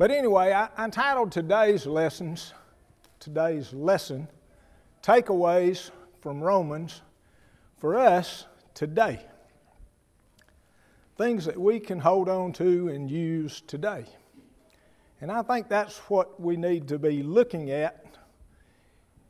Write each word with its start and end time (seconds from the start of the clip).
But 0.00 0.10
anyway, 0.10 0.54
I, 0.54 0.70
entitled 0.82 1.30
today's 1.30 1.84
lessons, 1.84 2.54
today's 3.18 3.74
lesson, 3.74 4.28
takeaways 5.02 5.90
from 6.22 6.40
Romans 6.40 7.02
for 7.76 7.98
us 7.98 8.46
today. 8.72 9.20
Things 11.18 11.44
that 11.44 11.60
we 11.60 11.78
can 11.80 11.98
hold 11.98 12.30
on 12.30 12.54
to 12.54 12.88
and 12.88 13.10
use 13.10 13.60
today. 13.66 14.06
And 15.20 15.30
I 15.30 15.42
think 15.42 15.68
that's 15.68 15.98
what 16.08 16.40
we 16.40 16.56
need 16.56 16.88
to 16.88 16.98
be 16.98 17.22
looking 17.22 17.70
at 17.70 18.06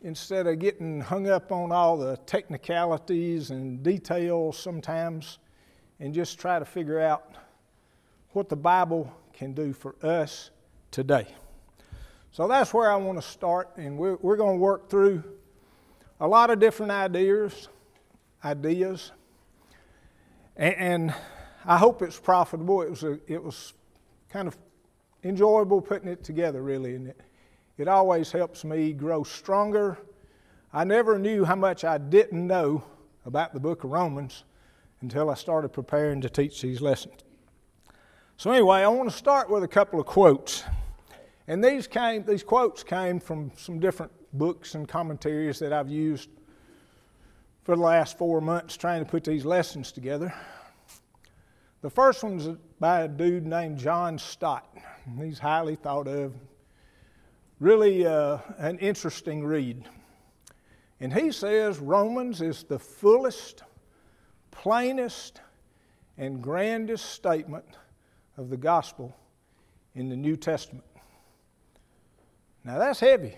instead 0.02 0.46
of 0.46 0.60
getting 0.60 1.00
hung 1.00 1.28
up 1.28 1.50
on 1.50 1.72
all 1.72 1.96
the 1.96 2.16
technicalities 2.26 3.50
and 3.50 3.82
details 3.82 4.56
sometimes 4.56 5.40
and 5.98 6.14
just 6.14 6.38
try 6.38 6.60
to 6.60 6.64
figure 6.64 7.00
out 7.00 7.34
what 8.34 8.48
the 8.48 8.54
Bible 8.54 9.12
can 9.32 9.52
do 9.52 9.72
for 9.72 9.96
us 10.06 10.52
today. 10.90 11.26
So 12.32 12.46
that's 12.46 12.72
where 12.72 12.90
I 12.90 12.96
want 12.96 13.20
to 13.20 13.26
start, 13.26 13.70
and 13.76 13.98
we're, 13.98 14.16
we're 14.16 14.36
going 14.36 14.58
to 14.58 14.62
work 14.62 14.88
through 14.88 15.24
a 16.20 16.28
lot 16.28 16.50
of 16.50 16.60
different 16.60 16.92
ideas, 16.92 17.68
ideas, 18.44 19.12
and, 20.56 20.74
and 20.74 21.14
I 21.64 21.76
hope 21.76 22.02
it's 22.02 22.18
profitable. 22.18 22.82
It 22.82 22.90
was 22.90 23.02
a, 23.02 23.18
it 23.26 23.42
was 23.42 23.72
kind 24.28 24.46
of 24.46 24.56
enjoyable 25.24 25.80
putting 25.80 26.08
it 26.08 26.22
together, 26.22 26.62
really, 26.62 26.94
and 26.94 27.08
it, 27.08 27.20
it 27.78 27.88
always 27.88 28.30
helps 28.30 28.64
me 28.64 28.92
grow 28.92 29.24
stronger. 29.24 29.98
I 30.72 30.84
never 30.84 31.18
knew 31.18 31.44
how 31.44 31.56
much 31.56 31.84
I 31.84 31.98
didn't 31.98 32.46
know 32.46 32.84
about 33.26 33.52
the 33.52 33.60
book 33.60 33.84
of 33.84 33.90
Romans 33.90 34.44
until 35.00 35.30
I 35.30 35.34
started 35.34 35.70
preparing 35.70 36.20
to 36.20 36.30
teach 36.30 36.62
these 36.62 36.80
lessons. 36.80 37.24
So, 38.36 38.52
anyway, 38.52 38.82
I 38.82 38.88
want 38.88 39.10
to 39.10 39.16
start 39.16 39.50
with 39.50 39.64
a 39.64 39.68
couple 39.68 39.98
of 39.98 40.06
quotes. 40.06 40.64
And 41.50 41.64
these, 41.64 41.88
came, 41.88 42.24
these 42.24 42.44
quotes 42.44 42.84
came 42.84 43.18
from 43.18 43.50
some 43.56 43.80
different 43.80 44.12
books 44.34 44.76
and 44.76 44.86
commentaries 44.86 45.58
that 45.58 45.72
I've 45.72 45.88
used 45.88 46.30
for 47.64 47.74
the 47.74 47.82
last 47.82 48.16
four 48.16 48.40
months 48.40 48.76
trying 48.76 49.04
to 49.04 49.10
put 49.10 49.24
these 49.24 49.44
lessons 49.44 49.90
together. 49.90 50.32
The 51.82 51.90
first 51.90 52.22
one's 52.22 52.56
by 52.78 53.00
a 53.00 53.08
dude 53.08 53.48
named 53.48 53.78
John 53.78 54.16
Stott. 54.16 54.72
He's 55.18 55.40
highly 55.40 55.74
thought 55.74 56.06
of, 56.06 56.34
really 57.58 58.06
uh, 58.06 58.38
an 58.58 58.78
interesting 58.78 59.44
read. 59.44 59.88
And 61.00 61.12
he 61.12 61.32
says 61.32 61.80
Romans 61.80 62.42
is 62.42 62.62
the 62.62 62.78
fullest, 62.78 63.64
plainest, 64.52 65.40
and 66.16 66.40
grandest 66.40 67.06
statement 67.06 67.76
of 68.36 68.50
the 68.50 68.56
gospel 68.56 69.16
in 69.96 70.08
the 70.08 70.16
New 70.16 70.36
Testament. 70.36 70.84
Now 72.64 72.78
that's 72.78 73.00
heavy. 73.00 73.36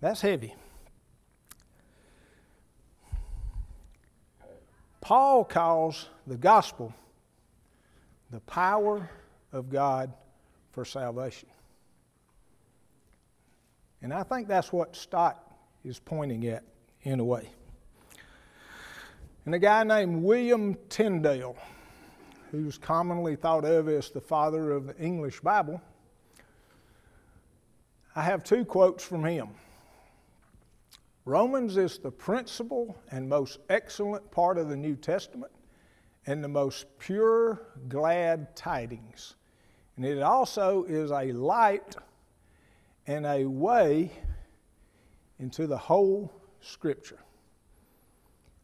That's 0.00 0.20
heavy. 0.20 0.54
Paul 5.00 5.44
calls 5.44 6.08
the 6.26 6.36
gospel 6.36 6.92
the 8.30 8.40
power 8.40 9.08
of 9.52 9.70
God 9.70 10.12
for 10.72 10.84
salvation. 10.84 11.48
And 14.02 14.12
I 14.12 14.22
think 14.24 14.48
that's 14.48 14.72
what 14.72 14.94
Stott 14.94 15.40
is 15.84 15.98
pointing 15.98 16.46
at 16.48 16.64
in 17.02 17.20
a 17.20 17.24
way. 17.24 17.48
And 19.44 19.54
a 19.54 19.58
guy 19.58 19.84
named 19.84 20.22
William 20.22 20.76
Tyndale, 20.88 21.56
who's 22.50 22.76
commonly 22.76 23.36
thought 23.36 23.64
of 23.64 23.88
as 23.88 24.10
the 24.10 24.20
father 24.20 24.72
of 24.72 24.88
the 24.88 24.96
English 24.98 25.40
Bible, 25.40 25.80
I 28.18 28.22
have 28.22 28.42
two 28.42 28.64
quotes 28.64 29.04
from 29.04 29.26
him. 29.26 29.48
Romans 31.26 31.76
is 31.76 31.98
the 31.98 32.10
principal 32.10 32.96
and 33.10 33.28
most 33.28 33.58
excellent 33.68 34.30
part 34.30 34.56
of 34.56 34.70
the 34.70 34.76
New 34.76 34.96
Testament 34.96 35.52
and 36.24 36.42
the 36.42 36.48
most 36.48 36.86
pure, 36.98 37.60
glad 37.90 38.56
tidings. 38.56 39.34
And 39.96 40.06
it 40.06 40.22
also 40.22 40.84
is 40.84 41.10
a 41.10 41.32
light 41.32 41.94
and 43.06 43.26
a 43.26 43.44
way 43.44 44.10
into 45.38 45.66
the 45.66 45.76
whole 45.76 46.32
Scripture. 46.62 47.18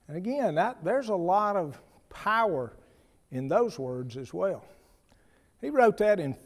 And 0.08 0.16
again, 0.16 0.54
that, 0.54 0.82
there's 0.82 1.10
a 1.10 1.14
lot 1.14 1.56
of 1.56 1.78
power 2.08 2.72
in 3.30 3.48
those 3.48 3.78
words 3.78 4.16
as 4.16 4.32
well. 4.32 4.64
He 5.60 5.68
wrote 5.68 5.98
that 5.98 6.18
in 6.18 6.36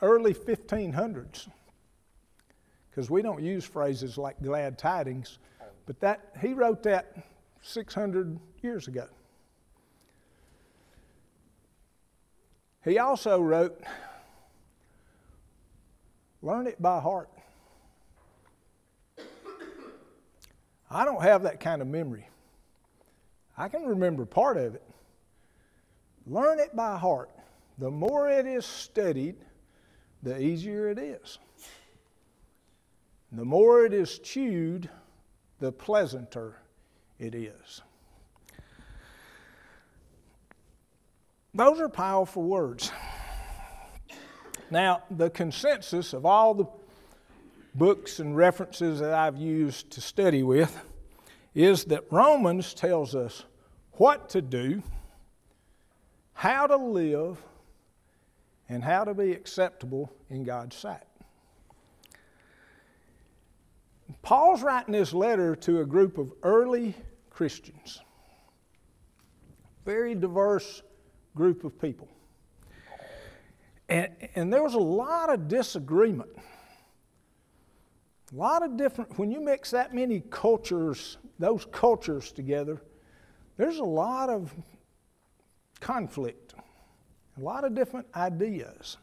early 0.00 0.32
1500s 0.32 1.48
because 2.92 3.08
we 3.10 3.22
don't 3.22 3.42
use 3.42 3.64
phrases 3.64 4.18
like 4.18 4.40
glad 4.42 4.76
tidings, 4.76 5.38
but 5.86 5.98
that 6.00 6.20
he 6.42 6.52
wrote 6.52 6.82
that 6.82 7.16
600 7.62 8.38
years 8.60 8.86
ago. 8.86 9.06
He 12.84 12.98
also 12.98 13.40
wrote, 13.40 13.80
Learn 16.42 16.66
it 16.66 16.82
by 16.82 17.00
heart. 17.00 17.30
I 20.90 21.04
don't 21.04 21.22
have 21.22 21.44
that 21.44 21.60
kind 21.60 21.80
of 21.80 21.88
memory. 21.88 22.28
I 23.56 23.68
can 23.68 23.84
remember 23.84 24.26
part 24.26 24.56
of 24.56 24.74
it. 24.74 24.82
Learn 26.26 26.58
it 26.58 26.74
by 26.74 26.98
heart. 26.98 27.30
The 27.78 27.90
more 27.90 28.28
it 28.28 28.44
is 28.44 28.66
studied, 28.66 29.36
the 30.22 30.38
easier 30.38 30.90
it 30.90 30.98
is. 30.98 31.38
The 33.32 33.44
more 33.44 33.86
it 33.86 33.94
is 33.94 34.18
chewed, 34.18 34.90
the 35.58 35.72
pleasanter 35.72 36.56
it 37.18 37.34
is. 37.34 37.80
Those 41.54 41.80
are 41.80 41.88
powerful 41.88 42.42
words. 42.42 42.92
Now, 44.70 45.02
the 45.10 45.30
consensus 45.30 46.12
of 46.12 46.26
all 46.26 46.54
the 46.54 46.66
books 47.74 48.20
and 48.20 48.36
references 48.36 49.00
that 49.00 49.14
I've 49.14 49.36
used 49.36 49.90
to 49.92 50.00
study 50.00 50.42
with 50.42 50.78
is 51.54 51.84
that 51.86 52.04
Romans 52.10 52.74
tells 52.74 53.14
us 53.14 53.44
what 53.92 54.28
to 54.30 54.42
do, 54.42 54.82
how 56.34 56.66
to 56.66 56.76
live, 56.76 57.42
and 58.68 58.82
how 58.82 59.04
to 59.04 59.14
be 59.14 59.32
acceptable 59.32 60.12
in 60.30 60.44
God's 60.44 60.76
sight. 60.76 61.04
Paul's 64.22 64.62
writing 64.62 64.92
this 64.92 65.12
letter 65.12 65.56
to 65.56 65.80
a 65.80 65.84
group 65.84 66.16
of 66.16 66.32
early 66.42 66.94
Christians, 67.28 68.00
very 69.84 70.14
diverse 70.14 70.82
group 71.34 71.64
of 71.64 71.80
people. 71.80 72.08
And, 73.88 74.08
and 74.34 74.52
there 74.52 74.62
was 74.62 74.74
a 74.74 74.78
lot 74.78 75.28
of 75.28 75.48
disagreement. 75.48 76.30
A 78.32 78.36
lot 78.36 78.62
of 78.62 78.76
different, 78.76 79.18
when 79.18 79.30
you 79.30 79.40
mix 79.40 79.72
that 79.72 79.92
many 79.92 80.20
cultures, 80.30 81.18
those 81.38 81.66
cultures 81.70 82.32
together, 82.32 82.80
there's 83.58 83.78
a 83.78 83.84
lot 83.84 84.30
of 84.30 84.54
conflict, 85.80 86.54
a 87.36 87.40
lot 87.40 87.64
of 87.64 87.74
different 87.74 88.06
ideas. 88.14 88.96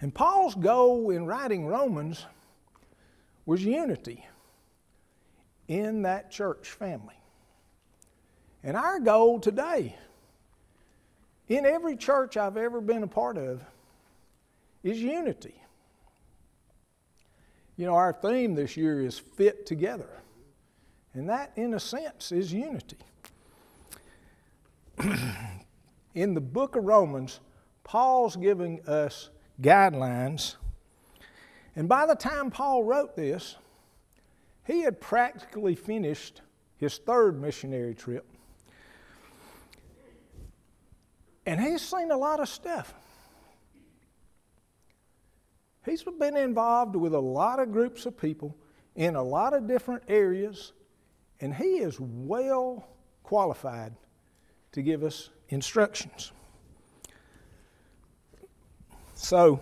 And 0.00 0.12
Paul's 0.12 0.56
goal 0.56 1.10
in 1.10 1.24
writing 1.24 1.64
Romans 1.64 2.26
was 3.46 3.64
unity 3.64 4.24
in 5.68 6.02
that 6.02 6.30
church 6.30 6.70
family. 6.70 7.14
And 8.62 8.76
our 8.76 9.00
goal 9.00 9.40
today, 9.40 9.96
in 11.48 11.66
every 11.66 11.96
church 11.96 12.36
I've 12.36 12.56
ever 12.56 12.80
been 12.80 13.02
a 13.02 13.08
part 13.08 13.36
of, 13.36 13.62
is 14.82 15.00
unity. 15.00 15.54
You 17.76 17.86
know, 17.86 17.94
our 17.94 18.12
theme 18.12 18.54
this 18.54 18.76
year 18.76 19.00
is 19.00 19.18
fit 19.18 19.66
together. 19.66 20.08
And 21.14 21.28
that, 21.28 21.52
in 21.56 21.74
a 21.74 21.80
sense, 21.80 22.32
is 22.32 22.52
unity. 22.52 22.96
in 26.14 26.34
the 26.34 26.40
book 26.40 26.76
of 26.76 26.84
Romans, 26.84 27.40
Paul's 27.84 28.36
giving 28.36 28.80
us 28.86 29.30
guidelines 29.60 30.56
and 31.74 31.88
by 31.88 32.06
the 32.06 32.14
time 32.14 32.50
Paul 32.50 32.84
wrote 32.84 33.16
this, 33.16 33.56
he 34.66 34.82
had 34.82 35.00
practically 35.00 35.74
finished 35.74 36.42
his 36.76 36.98
third 36.98 37.40
missionary 37.40 37.94
trip. 37.94 38.26
And 41.46 41.60
he's 41.60 41.82
seen 41.82 42.10
a 42.10 42.16
lot 42.16 42.40
of 42.40 42.48
stuff. 42.48 42.94
He's 45.84 46.04
been 46.04 46.36
involved 46.36 46.94
with 46.94 47.14
a 47.14 47.20
lot 47.20 47.58
of 47.58 47.72
groups 47.72 48.06
of 48.06 48.16
people 48.16 48.56
in 48.94 49.16
a 49.16 49.22
lot 49.22 49.52
of 49.52 49.66
different 49.66 50.04
areas, 50.06 50.72
and 51.40 51.52
he 51.52 51.78
is 51.78 51.98
well 51.98 52.86
qualified 53.24 53.94
to 54.72 54.82
give 54.82 55.02
us 55.02 55.30
instructions. 55.48 56.30
So, 59.14 59.60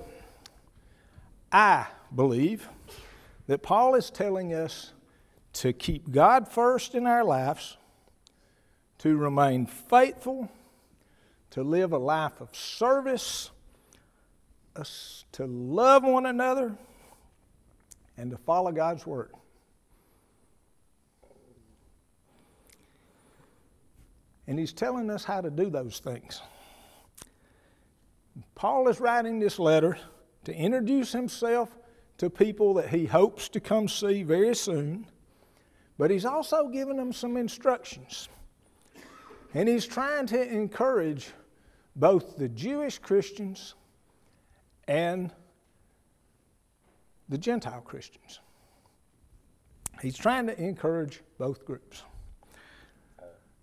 I 1.50 1.86
believe 2.14 2.68
that 3.46 3.62
Paul 3.62 3.94
is 3.94 4.10
telling 4.10 4.54
us 4.54 4.92
to 5.54 5.72
keep 5.72 6.10
God 6.10 6.48
first 6.48 6.94
in 6.94 7.06
our 7.06 7.24
lives, 7.24 7.76
to 8.98 9.16
remain 9.16 9.66
faithful, 9.66 10.50
to 11.50 11.62
live 11.62 11.92
a 11.92 11.98
life 11.98 12.40
of 12.40 12.54
service, 12.54 13.50
to 15.32 15.46
love 15.46 16.04
one 16.04 16.26
another, 16.26 16.76
and 18.16 18.30
to 18.30 18.36
follow 18.36 18.70
God's 18.70 19.06
Word. 19.06 19.32
And 24.46 24.58
he's 24.58 24.72
telling 24.72 25.10
us 25.10 25.24
how 25.24 25.40
to 25.40 25.50
do 25.50 25.70
those 25.70 25.98
things. 26.00 26.40
Paul 28.54 28.88
is 28.88 29.00
writing 29.00 29.38
this 29.38 29.58
letter 29.58 29.98
to 30.44 30.54
introduce 30.54 31.12
himself 31.12 31.68
to 32.20 32.28
people 32.28 32.74
that 32.74 32.90
he 32.90 33.06
hopes 33.06 33.48
to 33.48 33.58
come 33.58 33.88
see 33.88 34.22
very 34.22 34.54
soon, 34.54 35.06
but 35.96 36.10
he's 36.10 36.26
also 36.26 36.68
giving 36.68 36.98
them 36.98 37.14
some 37.14 37.38
instructions. 37.38 38.28
And 39.54 39.66
he's 39.66 39.86
trying 39.86 40.26
to 40.26 40.52
encourage 40.52 41.30
both 41.96 42.36
the 42.36 42.50
Jewish 42.50 42.98
Christians 42.98 43.74
and 44.86 45.32
the 47.30 47.38
Gentile 47.38 47.80
Christians. 47.80 48.40
He's 50.02 50.18
trying 50.18 50.46
to 50.48 50.62
encourage 50.62 51.22
both 51.38 51.64
groups. 51.64 52.02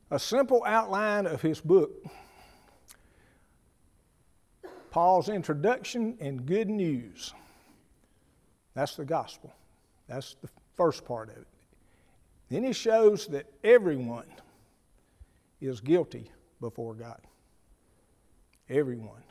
A 0.09 0.17
simple 0.17 0.63
outline 0.65 1.27
of 1.27 1.43
his 1.43 1.61
book 1.61 1.91
Paul's 4.89 5.29
introduction 5.29 6.17
and 6.19 6.43
good 6.43 6.69
news. 6.69 7.35
That's 8.77 8.95
the 8.95 9.05
gospel. 9.05 9.51
That's 10.07 10.35
the 10.39 10.49
first 10.75 11.03
part 11.03 11.29
of 11.29 11.37
it. 11.37 11.47
Then 12.49 12.63
he 12.63 12.73
shows 12.73 13.25
that 13.29 13.47
everyone 13.63 14.27
is 15.59 15.81
guilty 15.81 16.29
before 16.61 16.93
God. 16.93 17.19
Everyone. 18.69 19.23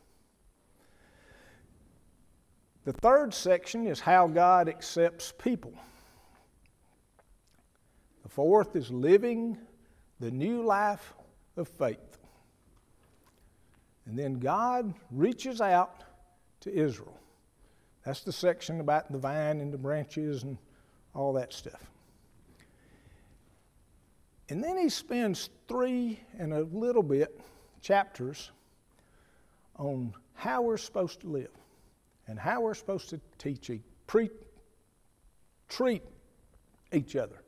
The 2.87 2.93
third 2.93 3.32
section 3.32 3.87
is 3.87 4.00
how 4.00 4.26
God 4.26 4.69
accepts 4.69 5.32
people. 5.38 5.75
The 8.25 8.28
fourth 8.28 8.75
is 8.75 8.90
living 8.90 9.56
the 10.19 10.32
new 10.32 10.62
life 10.62 11.14
of 11.56 11.69
faith. 11.69 12.19
And 14.06 14.19
then 14.19 14.40
God 14.40 14.93
reaches 15.12 15.60
out 15.60 16.02
to 16.62 16.75
Israel. 16.76 17.16
That's 18.06 18.20
the 18.20 18.32
section 18.32 18.79
about 18.79 19.11
the 19.11 19.19
vine 19.19 19.61
and 19.61 19.73
the 19.73 19.79
branches 19.79 20.44
and 20.44 20.56
all 21.12 21.32
that 21.32 21.53
stuff. 21.53 21.91
And 24.49 24.62
then 24.62 24.79
he 24.79 24.88
spends 24.88 25.50
three 25.67 26.20
and 26.38 26.53
a 26.53 26.62
little 26.62 27.03
bit 27.03 27.41
chapters 27.82 28.53
on 29.75 30.14
how 30.35 30.62
we're 30.62 30.76
supposed 30.76 31.20
to 31.23 31.26
live 31.26 31.50
and 32.29 32.38
how 32.38 32.61
we're 32.61 32.75
supposed 32.75 33.11
to 33.11 33.20
teach, 33.38 33.73
pre, 34.06 34.31
treat 35.69 36.05
each 36.93 37.17
other. 37.17 37.43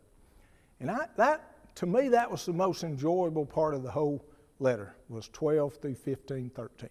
And 0.81 0.91
I, 0.91 1.07
that, 1.17 1.75
to 1.77 1.87
me, 1.87 2.09
that 2.09 2.29
was 2.29 2.45
the 2.45 2.53
most 2.53 2.83
enjoyable 2.83 3.47
part 3.47 3.75
of 3.75 3.85
the 3.85 3.91
whole 3.93 4.25
letter, 4.59 4.97
was 5.09 5.29
12 5.29 5.75
through 5.77 5.95
15, 5.95 6.51
13. 6.51 6.91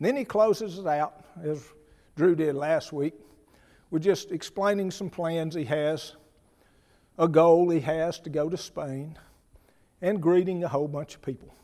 then 0.00 0.16
he 0.16 0.24
closes 0.24 0.80
it 0.80 0.86
out, 0.88 1.24
as 1.40 1.68
Drew 2.16 2.34
did 2.34 2.54
last 2.54 2.92
week, 2.92 3.14
with 3.90 4.02
just 4.02 4.30
explaining 4.30 4.90
some 4.90 5.10
plans 5.10 5.54
he 5.54 5.64
has, 5.64 6.14
a 7.18 7.28
goal 7.28 7.70
he 7.70 7.80
has 7.80 8.18
to 8.20 8.30
go 8.30 8.48
to 8.48 8.56
Spain, 8.56 9.18
and 10.00 10.20
greeting 10.20 10.62
a 10.64 10.68
whole 10.68 10.88
bunch 10.88 11.14
of 11.14 11.22
people. 11.22 11.54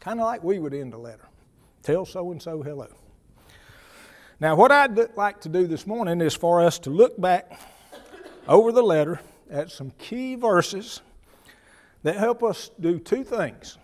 Kind 0.00 0.20
of 0.20 0.26
like 0.26 0.44
we 0.44 0.58
would 0.58 0.72
end 0.72 0.94
a 0.94 0.98
letter. 0.98 1.26
Tell 1.82 2.04
so 2.04 2.30
and 2.30 2.40
so 2.40 2.62
hello. 2.62 2.88
Now, 4.38 4.54
what 4.54 4.70
I'd 4.70 5.16
like 5.16 5.40
to 5.40 5.48
do 5.48 5.66
this 5.66 5.86
morning 5.86 6.20
is 6.20 6.34
for 6.34 6.62
us 6.62 6.78
to 6.80 6.90
look 6.90 7.20
back 7.20 7.58
over 8.46 8.70
the 8.70 8.82
letter 8.82 9.20
at 9.50 9.70
some 9.70 9.90
key 9.98 10.34
verses 10.34 11.00
that 12.02 12.16
help 12.16 12.42
us 12.42 12.70
do 12.78 12.98
two 12.98 13.24
things. 13.24 13.78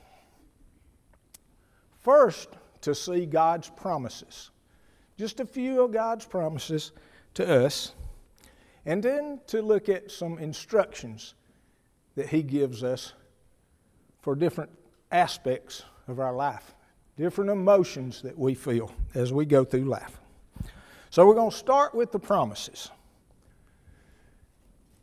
First, 2.00 2.50
to 2.82 2.94
see 2.94 3.26
God's 3.26 3.68
promises, 3.70 4.51
just 5.18 5.40
a 5.40 5.46
few 5.46 5.82
of 5.82 5.92
God's 5.92 6.24
promises 6.24 6.92
to 7.34 7.64
us, 7.66 7.92
and 8.84 9.02
then 9.02 9.40
to 9.46 9.62
look 9.62 9.88
at 9.88 10.10
some 10.10 10.38
instructions 10.38 11.34
that 12.16 12.28
He 12.28 12.42
gives 12.42 12.82
us 12.82 13.12
for 14.20 14.34
different 14.34 14.70
aspects 15.10 15.82
of 16.08 16.20
our 16.20 16.34
life, 16.34 16.74
different 17.16 17.50
emotions 17.50 18.22
that 18.22 18.38
we 18.38 18.54
feel 18.54 18.92
as 19.14 19.32
we 19.32 19.44
go 19.44 19.64
through 19.64 19.84
life. 19.84 20.18
So 21.10 21.26
we're 21.26 21.34
going 21.34 21.50
to 21.50 21.56
start 21.56 21.94
with 21.94 22.10
the 22.10 22.18
promises. 22.18 22.90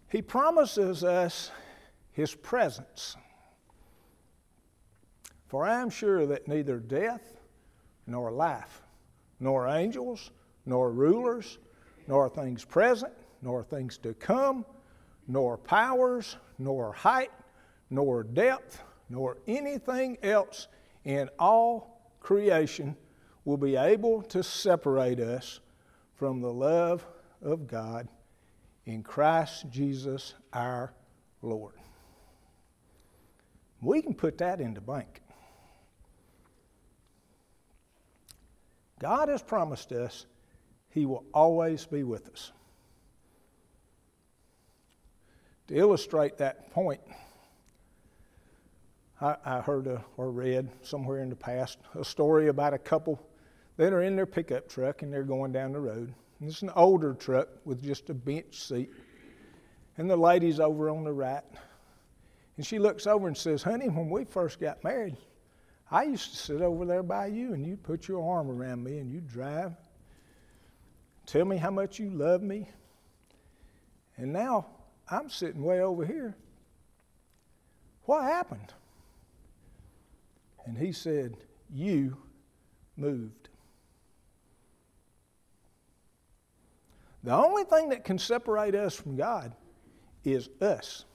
He 0.09 0.21
promises 0.21 1.03
us 1.03 1.51
His 2.11 2.33
presence. 2.33 3.15
For 5.47 5.65
I 5.65 5.81
am 5.81 5.89
sure 5.89 6.25
that 6.27 6.47
neither 6.47 6.77
death, 6.77 7.37
nor 8.05 8.31
life, 8.31 8.81
nor 9.39 9.67
angels, 9.67 10.31
nor 10.65 10.91
rulers, 10.91 11.57
nor 12.07 12.29
things 12.29 12.65
present, 12.65 13.13
nor 13.41 13.63
things 13.63 13.97
to 13.99 14.13
come, 14.13 14.65
nor 15.27 15.57
powers, 15.57 16.37
nor 16.57 16.91
height, 16.91 17.31
nor 17.89 18.23
depth, 18.23 18.81
nor 19.09 19.37
anything 19.47 20.17
else 20.23 20.67
in 21.05 21.29
all 21.39 22.01
creation 22.19 22.95
will 23.45 23.57
be 23.57 23.75
able 23.75 24.21
to 24.21 24.43
separate 24.43 25.19
us 25.19 25.59
from 26.15 26.41
the 26.41 26.51
love 26.51 27.05
of 27.41 27.67
God 27.67 28.07
in 28.85 29.03
Christ 29.03 29.65
Jesus 29.69 30.33
our 30.51 30.93
Lord. 31.41 31.75
We 33.81 34.01
can 34.01 34.13
put 34.13 34.37
that 34.39 34.59
into 34.59 34.81
bank. 34.81 35.21
God 38.99 39.29
has 39.29 39.41
promised 39.41 39.91
us 39.91 40.25
He 40.89 41.05
will 41.05 41.23
always 41.33 41.85
be 41.85 42.03
with 42.03 42.29
us. 42.29 42.51
To 45.67 45.75
illustrate 45.75 46.37
that 46.37 46.71
point, 46.71 47.01
I, 49.21 49.35
I 49.45 49.59
heard 49.61 49.87
a, 49.87 50.03
or 50.17 50.31
read 50.31 50.69
somewhere 50.81 51.21
in 51.21 51.29
the 51.29 51.35
past 51.35 51.77
a 51.97 52.03
story 52.03 52.47
about 52.47 52.73
a 52.73 52.77
couple 52.77 53.19
that 53.77 53.93
are 53.93 54.01
in 54.01 54.15
their 54.15 54.25
pickup 54.25 54.67
truck 54.67 55.01
and 55.01 55.13
they're 55.13 55.23
going 55.23 55.51
down 55.51 55.71
the 55.71 55.79
road. 55.79 56.13
And 56.39 56.49
it's 56.49 56.61
an 56.61 56.71
older 56.75 57.13
truck 57.13 57.47
with 57.65 57.83
just 57.83 58.09
a 58.09 58.13
bench 58.13 58.55
seat. 58.55 58.89
And 59.97 60.09
the 60.09 60.17
lady's 60.17 60.59
over 60.59 60.89
on 60.89 61.03
the 61.03 61.11
right. 61.11 61.43
And 62.57 62.65
she 62.65 62.79
looks 62.79 63.07
over 63.07 63.27
and 63.27 63.37
says, 63.37 63.63
Honey, 63.63 63.87
when 63.89 64.09
we 64.09 64.25
first 64.25 64.59
got 64.59 64.83
married, 64.83 65.15
I 65.91 66.03
used 66.03 66.31
to 66.31 66.37
sit 66.37 66.61
over 66.61 66.85
there 66.85 67.03
by 67.03 67.27
you 67.27 67.53
and 67.53 67.65
you'd 67.65 67.83
put 67.83 68.07
your 68.07 68.23
arm 68.23 68.49
around 68.49 68.83
me 68.83 68.99
and 68.99 69.11
you'd 69.11 69.27
drive. 69.27 69.73
Tell 71.25 71.45
me 71.45 71.57
how 71.57 71.71
much 71.71 71.99
you 71.99 72.09
love 72.09 72.41
me. 72.41 72.69
And 74.17 74.33
now 74.33 74.67
I'm 75.09 75.29
sitting 75.29 75.63
way 75.63 75.81
over 75.81 76.05
here. 76.05 76.35
What 78.05 78.23
happened? 78.23 78.73
And 80.65 80.77
he 80.77 80.91
said, 80.91 81.37
You 81.73 82.17
moved. 82.97 83.49
The 87.23 87.33
only 87.33 87.63
thing 87.63 87.89
that 87.89 88.03
can 88.03 88.17
separate 88.17 88.75
us 88.75 88.95
from 88.95 89.15
God 89.15 89.53
is 90.23 90.49
us. 90.61 91.05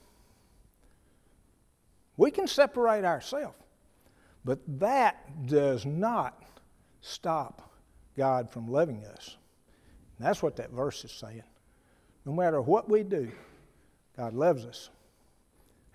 We 2.17 2.31
can 2.31 2.47
separate 2.47 3.03
ourselves, 3.03 3.57
but 4.45 4.59
that 4.79 5.47
does 5.47 5.85
not 5.85 6.43
stop 7.01 7.73
God 8.15 8.49
from 8.49 8.71
loving 8.71 9.03
us. 9.05 9.37
And 10.17 10.27
that's 10.27 10.41
what 10.43 10.55
that 10.57 10.71
verse 10.71 11.03
is 11.03 11.11
saying. 11.11 11.43
No 12.25 12.31
matter 12.31 12.61
what 12.61 12.87
we 12.87 13.03
do, 13.03 13.31
God 14.15 14.33
loves 14.33 14.65
us. 14.65 14.89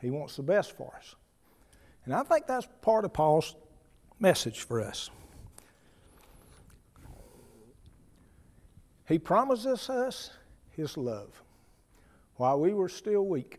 He 0.01 0.11
wants 0.11 0.37
the 0.37 0.43
best 0.43 0.77
for 0.77 0.93
us. 0.97 1.15
And 2.05 2.13
I 2.13 2.23
think 2.25 2.47
that's 2.47 2.69
part 2.83 3.05
of 3.05 3.13
Paul's 3.13 3.55
message 4.19 4.61
for 4.61 4.81
us. 4.81 5.11
He 9.07 9.19
promises 9.19 9.89
us 9.89 10.31
His 10.71 10.97
love. 10.97 11.43
While 12.37 12.61
we 12.61 12.73
were 12.73 12.89
still 12.89 13.27
weak, 13.27 13.59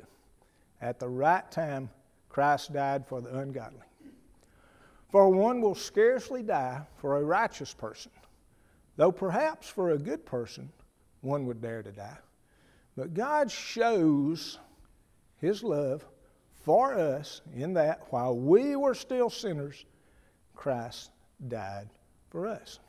at 0.81 1.00
the 1.00 1.07
right 1.07 1.50
time, 1.51 1.89
Christ 2.29 2.74
died 2.74 3.05
for 3.05 3.21
the 3.21 3.38
ungodly. 3.38 3.86
For 5.12 5.30
one 5.30 5.62
will 5.62 5.75
scarcely 5.75 6.41
die 6.41 6.82
for 6.98 7.18
a 7.18 7.24
righteous 7.24 7.74
person, 7.74 8.12
though 8.96 9.12
perhaps 9.12 9.68
for 9.68 9.91
a 9.91 9.98
good 9.98 10.25
person, 10.25 10.72
one 11.20 11.46
would 11.48 11.62
dare 11.62 11.84
to 11.84 11.91
die. 11.91 12.18
But 12.96 13.13
God 13.13 13.51
shows 13.51 14.58
His 15.38 15.63
love 15.63 16.06
for 16.63 16.94
us 16.94 17.41
in 17.56 17.74
that 17.74 18.08
while 18.10 18.38
we 18.38 18.75
were 18.75 18.94
still 18.94 19.30
sinners, 19.30 19.86
Christ 20.56 21.12
died 21.46 21.89
for 22.30 22.48
us. 22.48 22.80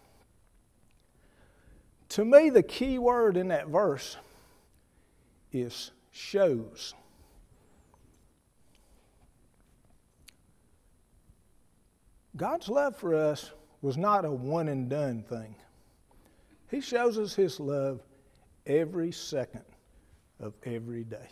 To 2.11 2.25
me, 2.25 2.51
the 2.51 2.63
key 2.63 2.99
word 2.99 3.37
in 3.37 3.49
that 3.49 3.69
verse 3.69 4.17
is 5.51 5.91
shows. 6.11 6.95
God's 12.37 12.69
love 12.69 12.97
for 12.97 13.15
us 13.15 13.51
was 13.83 13.97
not 13.97 14.25
a 14.25 14.31
one 14.31 14.69
and 14.69 14.89
done 14.89 15.23
thing. 15.23 15.55
He 16.71 16.81
shows 16.81 17.19
us 17.19 17.35
His 17.35 17.61
love 17.61 18.01
every 18.67 19.13
second 19.13 19.65
of 20.41 20.55
every 20.65 21.05
day. 21.05 21.29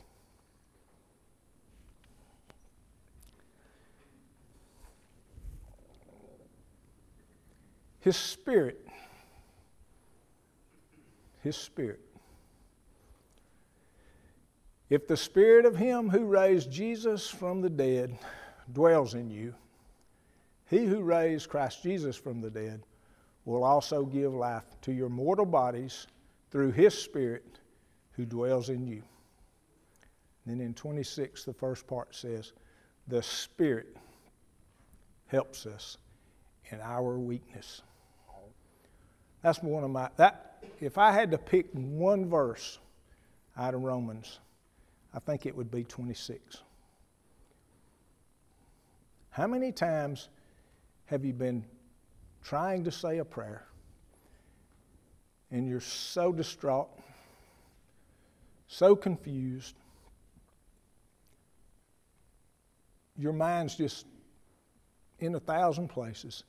His 8.01 8.17
Spirit, 8.17 8.87
His 11.43 11.57
Spirit. 11.57 12.01
If 14.89 15.07
the 15.07 15.17
Spirit 15.17 15.67
of 15.67 15.77
Him 15.77 16.09
who 16.09 16.25
raised 16.25 16.71
Jesus 16.71 17.29
from 17.29 17.61
the 17.61 17.71
dead 17.71 18.19
dwells 18.73 19.15
in 19.15 19.31
you, 19.31 19.55
he 20.71 20.85
who 20.85 21.03
raised 21.03 21.49
Christ 21.49 21.83
Jesus 21.83 22.15
from 22.17 22.41
the 22.41 22.49
dead 22.49 22.85
will 23.45 23.65
also 23.65 24.05
give 24.05 24.33
life 24.33 24.63
to 24.83 24.93
your 24.93 25.09
mortal 25.09 25.45
bodies 25.45 26.07
through 26.53 26.71
his 26.71 26.95
Spirit 26.95 27.59
who 28.13 28.25
dwells 28.25 28.69
in 28.69 28.87
you. 28.87 29.03
Then 30.47 30.61
in 30.61 30.73
26, 30.73 31.45
the 31.45 31.53
first 31.53 31.89
part 31.89 32.15
says, 32.15 32.53
The 33.09 33.21
Spirit 33.21 33.97
helps 35.27 35.67
us 35.67 35.99
in 36.71 36.81
our 36.81 37.19
weakness. 37.19 37.83
That's 39.43 39.61
one 39.63 39.83
of 39.83 39.91
my, 39.91 40.09
that, 40.17 40.63
if 40.81 40.99
I 40.99 41.11
had 41.11 41.33
to 41.33 41.39
pick 41.39 41.67
one 41.73 42.29
verse 42.29 42.79
out 43.57 43.75
of 43.75 43.83
Romans, 43.83 44.39
I 45.13 45.19
think 45.19 45.47
it 45.47 45.57
would 45.57 45.71
be 45.71 45.83
26. 45.83 46.59
How 49.31 49.49
many 49.49 49.73
times 49.73 50.29
have 51.11 51.25
you 51.25 51.33
been 51.33 51.65
trying 52.45 52.85
to 52.85 52.93
say 52.93 53.19
a 53.19 53.25
prayer 53.25 53.65
and 55.51 55.67
you're 55.67 55.81
so 55.81 56.33
distraught, 56.33 56.89
so 58.69 58.95
confused, 58.95 59.75
your 63.19 63.33
mind's 63.33 63.75
just 63.75 64.07
in 65.19 65.35
a 65.35 65.41
thousand 65.41 65.89
places, 65.89 66.45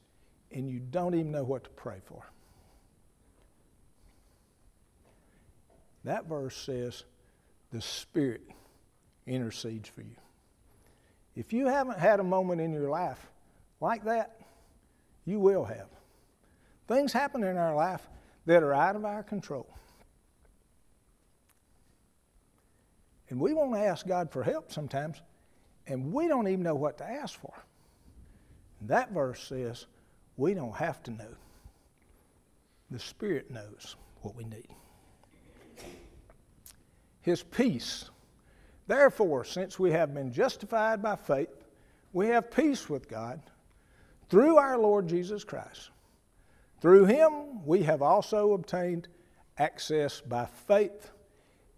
and 0.51 0.69
you 0.69 0.79
don't 0.79 1.15
even 1.15 1.31
know 1.31 1.43
what 1.43 1.63
to 1.63 1.69
pray 1.71 1.97
for? 2.05 2.23
That 6.03 6.27
verse 6.27 6.55
says, 6.55 7.03
the 7.71 7.81
Spirit 7.81 8.43
intercedes 9.25 9.89
for 9.89 10.01
you. 10.01 10.15
If 11.35 11.51
you 11.51 11.65
haven't 11.65 11.97
had 11.97 12.19
a 12.19 12.23
moment 12.23 12.61
in 12.61 12.71
your 12.71 12.89
life 12.89 13.25
like 13.79 14.05
that, 14.05 14.40
you 15.25 15.39
will 15.39 15.65
have. 15.65 15.87
Things 16.87 17.13
happen 17.13 17.43
in 17.43 17.57
our 17.57 17.75
life 17.75 18.07
that 18.45 18.63
are 18.63 18.73
out 18.73 18.95
of 18.95 19.05
our 19.05 19.23
control. 19.23 19.67
And 23.29 23.39
we 23.39 23.53
want 23.53 23.73
to 23.73 23.79
ask 23.79 24.05
God 24.05 24.29
for 24.29 24.43
help 24.43 24.71
sometimes, 24.71 25.21
and 25.87 26.11
we 26.11 26.27
don't 26.27 26.47
even 26.47 26.63
know 26.63 26.75
what 26.75 26.97
to 26.97 27.05
ask 27.05 27.39
for. 27.39 27.53
that 28.81 29.11
verse 29.11 29.41
says 29.41 29.85
we 30.37 30.53
don't 30.53 30.75
have 30.75 31.01
to 31.03 31.11
know. 31.11 31.35
The 32.89 32.99
Spirit 32.99 33.49
knows 33.51 33.95
what 34.21 34.35
we 34.35 34.43
need. 34.43 34.67
His 37.21 37.43
peace. 37.43 38.09
Therefore, 38.87 39.45
since 39.45 39.79
we 39.79 39.91
have 39.91 40.13
been 40.13 40.33
justified 40.33 41.01
by 41.01 41.15
faith, 41.15 41.49
we 42.11 42.27
have 42.27 42.51
peace 42.51 42.89
with 42.89 43.07
God 43.07 43.39
through 44.31 44.55
our 44.55 44.77
Lord 44.77 45.09
Jesus 45.09 45.43
Christ. 45.43 45.89
Through 46.79 47.05
him, 47.05 47.65
we 47.65 47.83
have 47.83 48.01
also 48.01 48.53
obtained 48.53 49.09
access 49.57 50.21
by 50.21 50.45
faith 50.45 51.11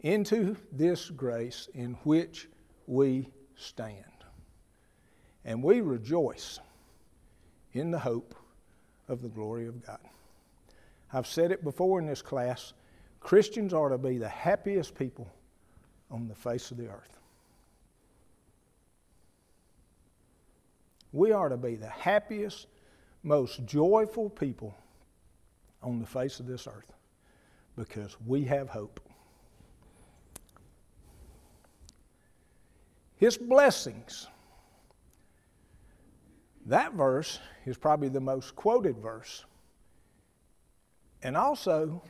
into 0.02 0.56
this 0.72 1.10
grace 1.10 1.68
in 1.74 1.96
which 2.04 2.48
we 2.86 3.28
stand. 3.56 3.98
And 5.44 5.64
we 5.64 5.82
rejoice 5.82 6.60
in 7.74 7.90
the 7.90 7.98
hope 7.98 8.36
of 9.08 9.24
the 9.24 9.30
glory 9.30 9.66
of 9.66 9.84
God. 9.84 10.00
I've 11.12 11.28
said 11.28 11.52
it 11.52 11.64
before 11.64 12.00
in 12.00 12.06
this 12.06 12.22
class 12.22 12.74
Christians 13.20 13.74
are 13.74 13.90
to 13.90 13.98
be 13.98 14.20
the 14.20 14.30
happiest 14.30 14.94
people 14.94 15.28
on 16.12 16.28
the 16.28 16.36
face 16.36 16.70
of 16.70 16.78
the 16.78 16.88
earth. 16.88 17.18
We 21.14 21.32
are 21.32 21.48
to 21.48 21.58
be 21.58 21.76
the 21.76 21.88
happiest, 21.88 22.68
most 23.22 23.66
joyful 23.66 24.30
people 24.30 24.76
on 25.82 26.00
the 26.00 26.08
face 26.08 26.40
of 26.40 26.48
this 26.48 26.68
earth 26.68 26.92
because 27.78 28.18
we 28.26 28.44
have 28.46 28.68
hope. 28.68 29.00
His 33.16 33.38
blessings. 33.38 34.28
That 36.66 36.94
verse 36.94 37.40
is 37.66 37.78
probably 37.78 38.10
the 38.10 38.20
most 38.20 38.56
quoted 38.56 38.98
verse 38.98 39.46
and 41.22 41.38
also 41.38 42.02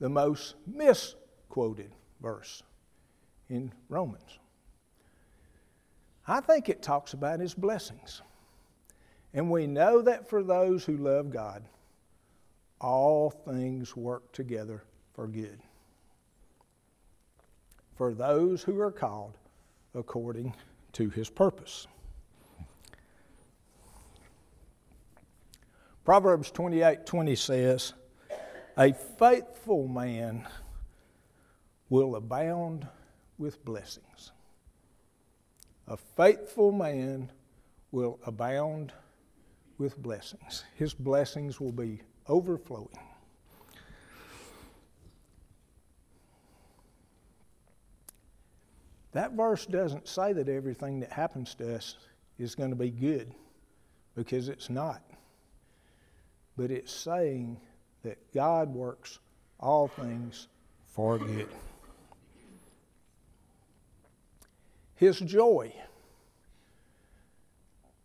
the 0.00 0.08
most 0.08 0.54
misquoted 0.66 1.92
verse 2.20 2.62
in 3.48 3.72
Romans. 3.88 4.38
I 6.28 6.40
think 6.40 6.68
it 6.68 6.82
talks 6.82 7.14
about 7.14 7.40
his 7.40 7.54
blessings. 7.54 8.20
And 9.32 9.50
we 9.50 9.66
know 9.66 10.02
that 10.02 10.28
for 10.28 10.42
those 10.42 10.84
who 10.84 10.98
love 10.98 11.30
God, 11.30 11.64
all 12.80 13.30
things 13.30 13.96
work 13.96 14.30
together 14.32 14.84
for 15.14 15.26
good. 15.26 15.58
For 17.96 18.12
those 18.12 18.62
who 18.62 18.78
are 18.78 18.92
called 18.92 19.38
according 19.94 20.54
to 20.92 21.08
his 21.08 21.30
purpose. 21.30 21.86
Proverbs 26.04 26.50
28 26.50 27.04
20 27.04 27.36
says, 27.36 27.92
A 28.76 28.92
faithful 28.92 29.88
man 29.88 30.46
will 31.90 32.16
abound 32.16 32.86
with 33.38 33.64
blessings. 33.64 34.32
A 35.88 35.96
faithful 35.96 36.70
man 36.70 37.32
will 37.92 38.18
abound 38.26 38.92
with 39.78 39.96
blessings. 39.96 40.64
His 40.74 40.92
blessings 40.92 41.58
will 41.58 41.72
be 41.72 42.02
overflowing. 42.28 42.88
That 49.12 49.32
verse 49.32 49.64
doesn't 49.64 50.06
say 50.06 50.34
that 50.34 50.50
everything 50.50 51.00
that 51.00 51.10
happens 51.10 51.54
to 51.54 51.74
us 51.74 51.96
is 52.38 52.54
going 52.54 52.70
to 52.70 52.76
be 52.76 52.90
good, 52.90 53.32
because 54.14 54.50
it's 54.50 54.68
not. 54.68 55.02
But 56.56 56.70
it's 56.70 56.92
saying 56.92 57.58
that 58.02 58.18
God 58.34 58.74
works 58.74 59.18
all 59.58 59.88
things 59.88 60.48
for 60.84 61.18
good. 61.18 61.48
His 64.98 65.20
joy. 65.20 65.72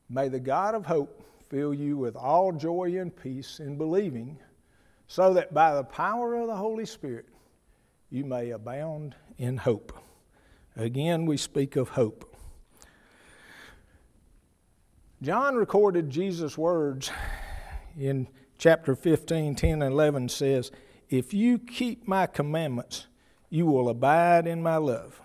May 0.10 0.30
the 0.30 0.40
God 0.40 0.76
of 0.76 0.86
hope 0.86 1.26
fill 1.50 1.74
you 1.74 1.98
with 1.98 2.16
all 2.16 2.52
joy 2.52 2.96
and 3.00 3.16
peace 3.16 3.60
in 3.60 3.78
believing, 3.78 4.38
so 5.08 5.34
that 5.34 5.54
by 5.54 5.74
the 5.74 5.84
power 5.84 6.36
of 6.36 6.48
the 6.48 6.56
Holy 6.56 6.86
Spirit 6.86 7.26
you 8.12 8.24
may 8.24 8.52
abound 8.52 9.16
in 9.40 9.58
hope. 9.58 9.92
Again, 10.76 11.26
we 11.26 11.36
speak 11.36 11.76
of 11.76 11.90
hope. 11.90 12.36
John 15.24 15.56
recorded 15.56 16.12
Jesus' 16.12 16.58
words 16.58 17.10
in 17.98 18.28
chapter 18.60 18.96
15, 18.96 19.56
10, 19.56 19.82
and 19.82 19.94
11 19.94 20.30
says, 20.30 20.72
If 21.10 21.34
you 21.34 21.58
keep 21.58 22.08
my 22.08 22.28
commandments, 22.28 23.08
you 23.50 23.66
will 23.66 23.90
abide 23.90 24.46
in 24.46 24.62
my 24.62 24.78
love 24.78 25.23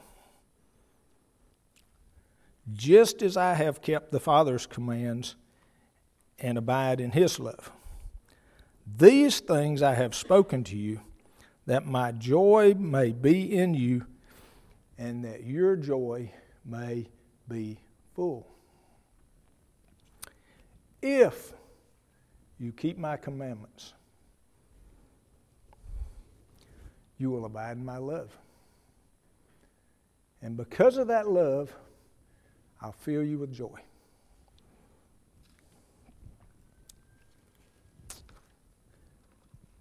just 2.72 3.22
as 3.22 3.36
I 3.36 3.54
have 3.54 3.80
kept 3.80 4.12
the 4.12 4.20
Father's 4.20 4.66
commands 4.66 5.36
and 6.38 6.58
abide 6.58 7.00
in 7.00 7.10
his 7.10 7.38
love. 7.38 7.72
These 8.96 9.40
things 9.40 9.82
I 9.82 9.94
have 9.94 10.14
spoken 10.14 10.64
to 10.64 10.76
you, 10.76 11.00
that 11.66 11.86
my 11.86 12.12
joy 12.12 12.74
may 12.74 13.12
be 13.12 13.56
in 13.56 13.74
you, 13.74 14.06
and 14.96 15.24
that 15.24 15.44
your 15.44 15.76
joy 15.76 16.32
may 16.64 17.08
be 17.48 17.78
full. 18.14 18.46
If 21.00 21.52
you 22.58 22.72
keep 22.72 22.98
my 22.98 23.16
commandments, 23.16 23.92
you 27.18 27.30
will 27.30 27.44
abide 27.44 27.76
in 27.76 27.84
my 27.84 27.98
love. 27.98 28.36
And 30.40 30.56
because 30.56 30.96
of 30.96 31.08
that 31.08 31.28
love, 31.28 31.74
I'll 32.80 32.92
fill 32.92 33.22
you 33.22 33.38
with 33.38 33.52
joy. 33.52 33.80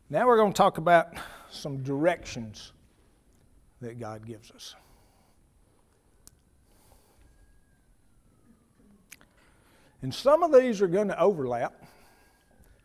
Now 0.09 0.25
we're 0.25 0.37
going 0.37 0.53
to 0.53 0.57
talk 0.57 0.77
about 0.77 1.13
some 1.51 1.83
directions 1.83 2.71
that 3.81 3.99
God 3.99 4.25
gives 4.25 4.51
us. 4.51 4.73
And 10.01 10.13
some 10.13 10.43
of 10.43 10.53
these 10.53 10.81
are 10.81 10.87
going 10.87 11.09
to 11.09 11.19
overlap, 11.19 11.83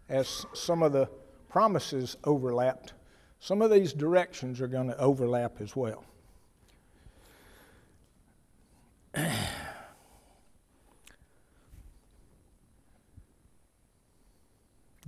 as 0.09 0.45
some 0.53 0.83
of 0.83 0.93
the 0.93 1.09
promises 1.49 2.17
overlapped. 2.25 2.95
Some 3.39 3.63
of 3.63 3.71
these 3.71 3.93
directions 3.93 4.61
are 4.61 4.67
going 4.67 4.89
to 4.89 4.99
overlap 4.99 5.61
as 5.61 5.77
well. 5.77 6.05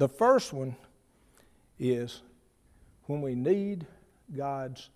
The 0.04 0.08
first 0.08 0.52
one 0.52 0.76
is 1.78 2.20
when 3.04 3.22
we 3.22 3.34
need 3.34 3.86
God's 4.36 4.90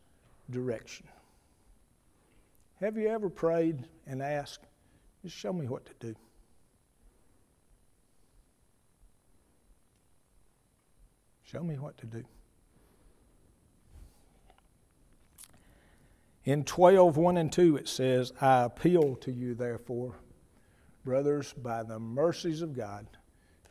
direction. 0.50 1.08
Have 2.80 2.98
you 2.98 3.08
ever 3.08 3.30
prayed 3.30 3.88
and 4.06 4.20
asked, 4.20 4.66
just 5.24 5.34
show 5.34 5.50
me 5.50 5.66
what 5.66 5.86
to 5.86 5.92
do? 5.98 6.14
Show 11.44 11.62
me 11.62 11.78
what 11.78 11.96
to 11.96 12.06
do. 12.06 12.22
In 16.44 16.64
12, 16.64 17.16
1 17.16 17.36
and 17.38 17.50
2, 17.50 17.76
it 17.78 17.88
says, 17.88 18.34
I 18.42 18.64
appeal 18.64 19.16
to 19.22 19.32
you, 19.32 19.54
therefore, 19.54 20.16
brothers, 21.02 21.54
by 21.54 21.82
the 21.82 21.98
mercies 21.98 22.60
of 22.60 22.76
God, 22.76 23.06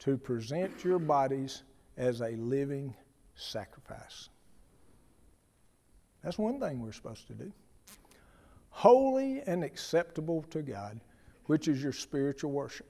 to 0.08 0.18
present 0.18 0.86
your 0.86 1.00
bodies 1.00 1.64
as 1.98 2.22
a 2.22 2.30
living 2.38 2.96
sacrifice. 3.36 4.30
That's 6.24 6.38
one 6.38 6.62
thing 6.62 6.82
we're 6.82 6.94
supposed 6.94 7.28
to 7.28 7.34
do. 7.34 7.52
Holy 8.70 9.42
and 9.42 9.66
acceptable 9.66 10.44
to 10.44 10.62
God, 10.62 11.02
which 11.48 11.68
is 11.68 11.84
your 11.84 11.92
spiritual 11.92 12.52
worship. 12.52 12.88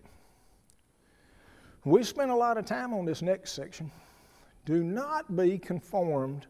We 1.86 2.04
spent 2.04 2.30
a 2.30 2.36
lot 2.36 2.60
of 2.60 2.66
time 2.66 2.94
on 2.94 3.04
this 3.04 3.24
next 3.24 3.54
section. 3.54 3.92
Do 4.66 4.84
not 4.84 5.36
be 5.36 5.58
conformed 5.58 6.46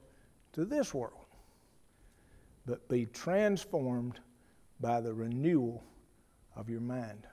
to 0.51 0.65
this 0.65 0.93
world, 0.93 1.27
but 2.65 2.89
be 2.89 3.05
transformed 3.05 4.19
by 4.81 4.99
the 4.99 5.13
renewal 5.13 5.81
of 6.57 6.69
your 6.69 6.81
mind. 6.81 7.25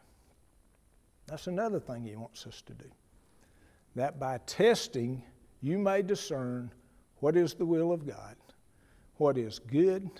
That's 1.26 1.48
another 1.48 1.80
thing 1.80 2.04
he 2.04 2.14
wants 2.14 2.46
us 2.46 2.62
to 2.66 2.74
do 2.74 2.86
that 3.94 4.18
by 4.18 4.38
testing 4.46 5.22
you 5.60 5.78
may 5.78 6.02
discern 6.02 6.70
what 7.20 7.36
is 7.36 7.54
the 7.54 7.64
will 7.64 7.92
of 7.92 8.06
God, 8.06 8.36
what 9.16 9.38
is 9.38 9.58
good, 9.58 10.10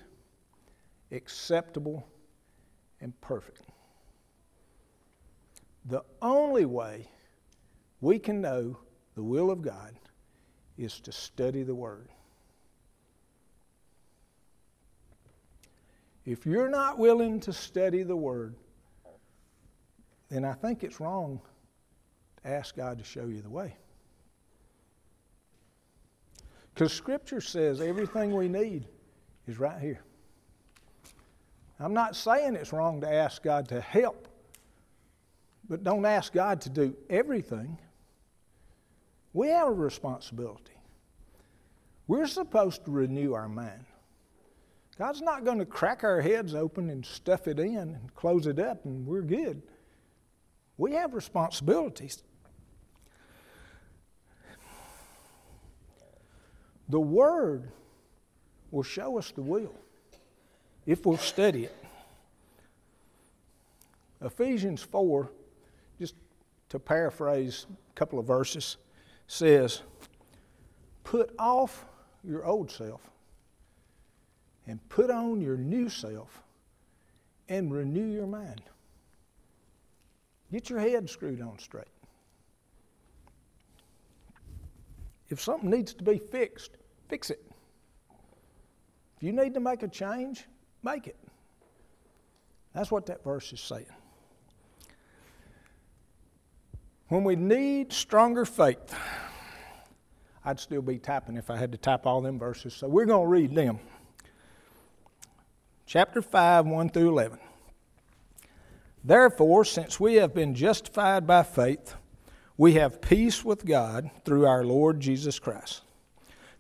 acceptable, 1.13 2.09
and 3.01 3.19
perfect. 3.21 3.61
The 5.87 6.03
only 6.23 6.65
way 6.65 7.09
we 8.01 8.19
can 8.19 8.41
know 8.41 8.79
the 9.15 9.23
will 9.23 9.51
of 9.51 9.61
God 9.61 9.95
is 10.79 10.99
to 11.01 11.13
study 11.13 11.63
the 11.63 11.75
Word. 11.75 12.09
If 16.25 16.47
you're 16.47 16.71
not 16.71 16.99
willing 16.99 17.39
to 17.41 17.53
study 17.53 18.03
the 18.03 18.17
Word, 18.17 18.55
then 20.31 20.45
I 20.45 20.55
think 20.55 20.83
it's 20.83 21.01
wrong 21.01 21.41
ask 22.45 22.77
God 22.77 22.99
to 22.99 23.05
show 23.05 23.27
you 23.27 23.41
the 23.41 23.51
way. 23.51 23.77
Because 26.75 26.93
Scripture 26.93 27.41
says 27.41 27.81
everything 27.81 28.35
we 28.35 28.49
need 28.49 28.87
is 29.47 29.59
right 29.59 29.81
here. 29.81 30.01
I'm 31.79 31.95
not 31.95 32.17
saying 32.17 32.55
it's 32.55 32.73
wrong 32.73 33.01
to 33.01 33.13
ask 33.13 33.43
God 33.43 33.69
to 33.69 33.81
help, 33.81 34.29
but 35.69 35.85
don't 35.85 36.05
ask 36.05 36.33
God 36.33 36.61
to 36.63 36.71
do 36.71 36.97
everything. 37.11 37.79
We 39.33 39.49
have 39.49 39.69
a 39.69 39.73
responsibility. 39.73 40.73
We're 42.07 42.27
supposed 42.27 42.85
to 42.85 42.91
renew 42.91 43.33
our 43.33 43.49
mind. 43.49 43.85
God's 44.99 45.23
not 45.23 45.45
going 45.45 45.59
to 45.59 45.67
crack 45.67 46.05
our 46.05 46.21
heads 46.21 46.55
open 46.55 46.91
and 46.91 47.05
stuff 47.05 47.49
it 47.49 47.59
in 47.59 47.77
and 47.77 48.15
close 48.15 48.47
it 48.47 48.59
up 48.59 48.85
and 48.85 49.07
we're 49.07 49.23
good. 49.23 49.63
We 50.77 50.93
have 50.93 51.15
responsibilities. 51.15 52.23
The 56.95 57.01
Word 57.01 57.73
will 58.71 58.85
show 58.85 59.19
us 59.19 59.33
the 59.33 59.43
will 59.43 59.75
if 60.87 61.05
we'll 61.05 61.17
study 61.17 61.65
it. 61.65 61.77
Ephesians 64.21 64.81
4, 64.81 65.29
just 65.99 66.15
to 66.69 66.79
paraphrase 66.79 67.67
a 67.91 67.95
couple 67.99 68.21
of 68.21 68.29
verses, 68.29 68.77
says, 69.27 69.83
Put 71.03 71.35
off 71.37 71.85
your 72.23 72.45
old 72.45 72.71
self 72.71 73.11
and 74.69 74.79
put 74.89 75.11
on 75.11 75.41
your 75.41 75.57
new 75.57 75.89
self 75.89 76.45
and 77.49 77.75
renew 77.75 78.07
your 78.07 78.29
mind. 78.29 78.63
Get 80.53 80.71
your 80.71 80.79
head 80.79 81.11
screwed 81.11 81.43
on 81.43 81.59
straight. 81.59 81.89
If 85.29 85.41
something 85.41 85.69
needs 85.69 85.93
to 85.95 86.05
be 86.05 86.19
fixed, 86.19 86.77
fix 87.15 87.31
it. 87.31 87.41
If 89.17 89.23
you 89.23 89.31
need 89.31 89.55
to 89.55 89.61
make 89.61 89.85
a 89.85 89.89
change, 89.89 90.47
make 90.83 91.07
it. 91.07 91.17
That's 92.75 92.91
what 92.91 93.07
that 93.07 93.23
verse 93.23 93.53
is 93.53 93.61
saying. 93.61 93.87
When 97.07 97.23
we 97.23 97.37
need 97.37 97.93
stronger 97.93 98.45
faith, 98.45 98.93
I'd 100.45 100.59
still 100.59 100.83
be 100.83 100.99
typing 100.99 101.37
if 101.37 101.51
I 101.51 101.57
had 101.57 101.71
to 101.71 101.79
type 101.79 102.05
all 102.05 102.21
them 102.21 102.37
verses, 102.37 102.75
so 102.75 102.89
we're 102.89 103.07
going 103.07 103.27
to 103.27 103.31
read 103.31 103.55
them. 103.55 103.79
Chapter 105.87 106.21
5, 106.21 106.67
1 106.67 106.89
through 106.89 107.11
11. 107.11 107.39
Therefore, 109.05 109.65
since 109.65 110.01
we 110.01 110.15
have 110.15 110.35
been 110.35 110.53
justified 110.53 111.29
by 111.29 111.45
faith, 111.45 111.95
we 112.57 112.73
have 112.73 113.01
peace 113.01 113.45
with 113.45 113.65
God 113.65 114.11
through 114.25 114.47
our 114.47 114.65
Lord 114.65 114.99
Jesus 114.99 115.39
Christ. 115.39 115.83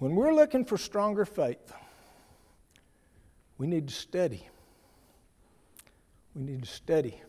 When 0.00 0.16
we're 0.16 0.32
looking 0.32 0.64
for 0.64 0.78
stronger 0.78 1.26
faith, 1.26 1.74
we 3.58 3.66
need 3.66 3.88
to 3.88 3.94
study. 3.94 4.48
We 6.34 6.42
need 6.42 6.62
to 6.62 6.68
study. 6.70 7.20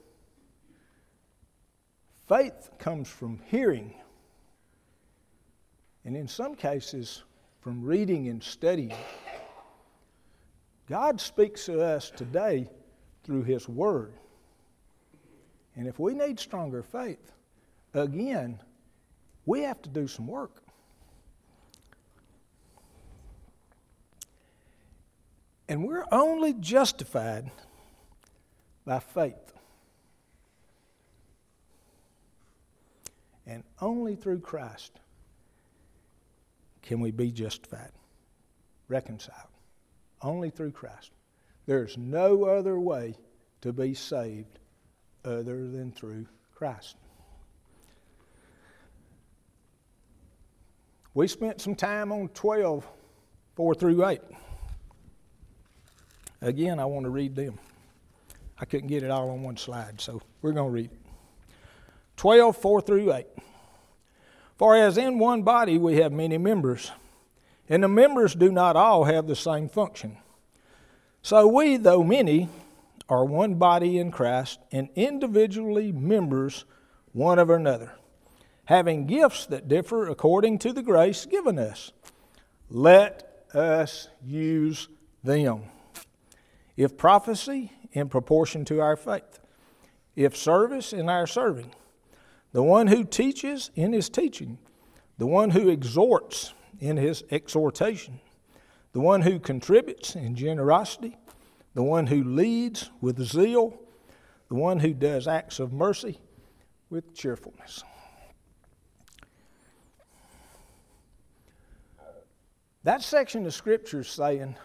Faith 2.29 2.69
comes 2.79 3.09
from 3.09 3.41
hearing, 3.47 3.93
and 6.05 6.15
in 6.15 6.29
some 6.29 6.55
cases, 6.55 7.23
from 7.59 7.83
reading 7.83 8.29
and 8.29 8.41
studying. 8.41 8.95
God 10.87 11.19
speaks 11.19 11.65
to 11.65 11.81
us 11.81 12.09
today 12.09 12.69
through 13.25 13.43
His 13.43 13.67
Word. 13.67 14.13
And 15.75 15.89
if 15.89 15.99
we 15.99 16.13
need 16.13 16.39
stronger 16.39 16.83
faith, 16.83 17.33
again, 17.93 18.61
we 19.45 19.63
have 19.63 19.81
to 19.81 19.89
do 19.89 20.07
some 20.07 20.25
work. 20.25 20.63
And 25.71 25.87
we're 25.87 26.03
only 26.11 26.51
justified 26.51 27.49
by 28.85 28.99
faith. 28.99 29.53
And 33.47 33.63
only 33.79 34.17
through 34.17 34.41
Christ 34.41 34.91
can 36.81 36.99
we 36.99 37.11
be 37.11 37.31
justified, 37.31 37.91
reconciled. 38.89 39.47
Only 40.21 40.49
through 40.49 40.71
Christ. 40.71 41.11
There's 41.67 41.97
no 41.97 42.43
other 42.43 42.77
way 42.77 43.15
to 43.61 43.71
be 43.71 43.93
saved 43.93 44.59
other 45.23 45.69
than 45.69 45.93
through 45.93 46.25
Christ. 46.53 46.97
We 51.13 51.29
spent 51.29 51.61
some 51.61 51.75
time 51.75 52.11
on 52.11 52.27
12, 52.27 52.85
4 53.55 53.75
through 53.75 54.05
8. 54.05 54.19
Again, 56.41 56.79
I 56.79 56.85
want 56.85 57.05
to 57.05 57.11
read 57.11 57.35
them. 57.35 57.59
I 58.59 58.65
couldn't 58.65 58.87
get 58.87 59.03
it 59.03 59.11
all 59.11 59.29
on 59.29 59.43
one 59.43 59.57
slide, 59.57 60.01
so 60.01 60.21
we're 60.41 60.51
going 60.53 60.69
to 60.69 60.73
read 60.73 60.91
it. 60.91 60.99
12, 62.17 62.57
4 62.57 62.81
through 62.81 63.13
8. 63.13 63.27
For 64.57 64.75
as 64.75 64.97
in 64.97 65.17
one 65.17 65.41
body 65.41 65.77
we 65.77 65.97
have 65.97 66.11
many 66.11 66.37
members, 66.37 66.91
and 67.67 67.83
the 67.83 67.87
members 67.87 68.35
do 68.35 68.51
not 68.51 68.75
all 68.75 69.05
have 69.05 69.27
the 69.27 69.35
same 69.35 69.69
function. 69.69 70.17
So 71.23 71.47
we, 71.47 71.77
though 71.77 72.03
many, 72.03 72.49
are 73.09 73.25
one 73.25 73.55
body 73.55 73.97
in 73.97 74.11
Christ, 74.11 74.59
and 74.71 74.89
individually 74.95 75.91
members 75.91 76.65
one 77.13 77.39
of 77.39 77.49
another, 77.49 77.93
having 78.65 79.05
gifts 79.05 79.45
that 79.47 79.67
differ 79.67 80.07
according 80.07 80.59
to 80.59 80.73
the 80.73 80.83
grace 80.83 81.25
given 81.25 81.59
us. 81.59 81.91
Let 82.69 83.47
us 83.53 84.07
use 84.23 84.87
them. 85.23 85.63
If 86.81 86.97
prophecy, 86.97 87.71
in 87.91 88.09
proportion 88.09 88.65
to 88.65 88.81
our 88.81 88.95
faith. 88.95 89.39
If 90.15 90.35
service, 90.35 90.93
in 90.93 91.09
our 91.09 91.27
serving. 91.27 91.75
The 92.53 92.63
one 92.63 92.87
who 92.87 93.03
teaches, 93.03 93.69
in 93.75 93.93
his 93.93 94.09
teaching. 94.09 94.57
The 95.19 95.27
one 95.27 95.51
who 95.51 95.69
exhorts, 95.69 96.55
in 96.79 96.97
his 96.97 97.23
exhortation. 97.29 98.19
The 98.93 98.99
one 98.99 99.21
who 99.21 99.37
contributes, 99.37 100.15
in 100.15 100.33
generosity. 100.33 101.19
The 101.75 101.83
one 101.83 102.07
who 102.07 102.23
leads, 102.23 102.89
with 102.99 103.23
zeal. 103.23 103.79
The 104.49 104.55
one 104.55 104.79
who 104.79 104.95
does 104.95 105.27
acts 105.27 105.59
of 105.59 105.71
mercy, 105.71 106.19
with 106.89 107.13
cheerfulness. 107.13 107.83
That 112.81 113.03
section 113.03 113.45
of 113.45 113.53
Scripture 113.53 113.99
is 113.99 114.07
saying, 114.07 114.55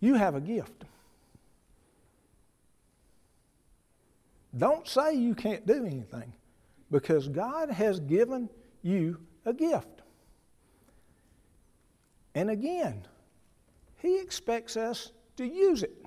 you 0.00 0.14
have 0.14 0.34
a 0.34 0.40
gift. 0.40 0.84
Don't 4.56 4.86
say 4.88 5.14
you 5.14 5.34
can't 5.34 5.66
do 5.66 5.84
anything 5.84 6.32
because 6.90 7.28
God 7.28 7.70
has 7.70 8.00
given 8.00 8.48
you 8.82 9.18
a 9.44 9.52
gift. 9.52 10.02
And 12.34 12.50
again, 12.50 13.06
He 13.98 14.18
expects 14.18 14.76
us 14.76 15.12
to 15.36 15.46
use 15.46 15.82
it. 15.82 16.06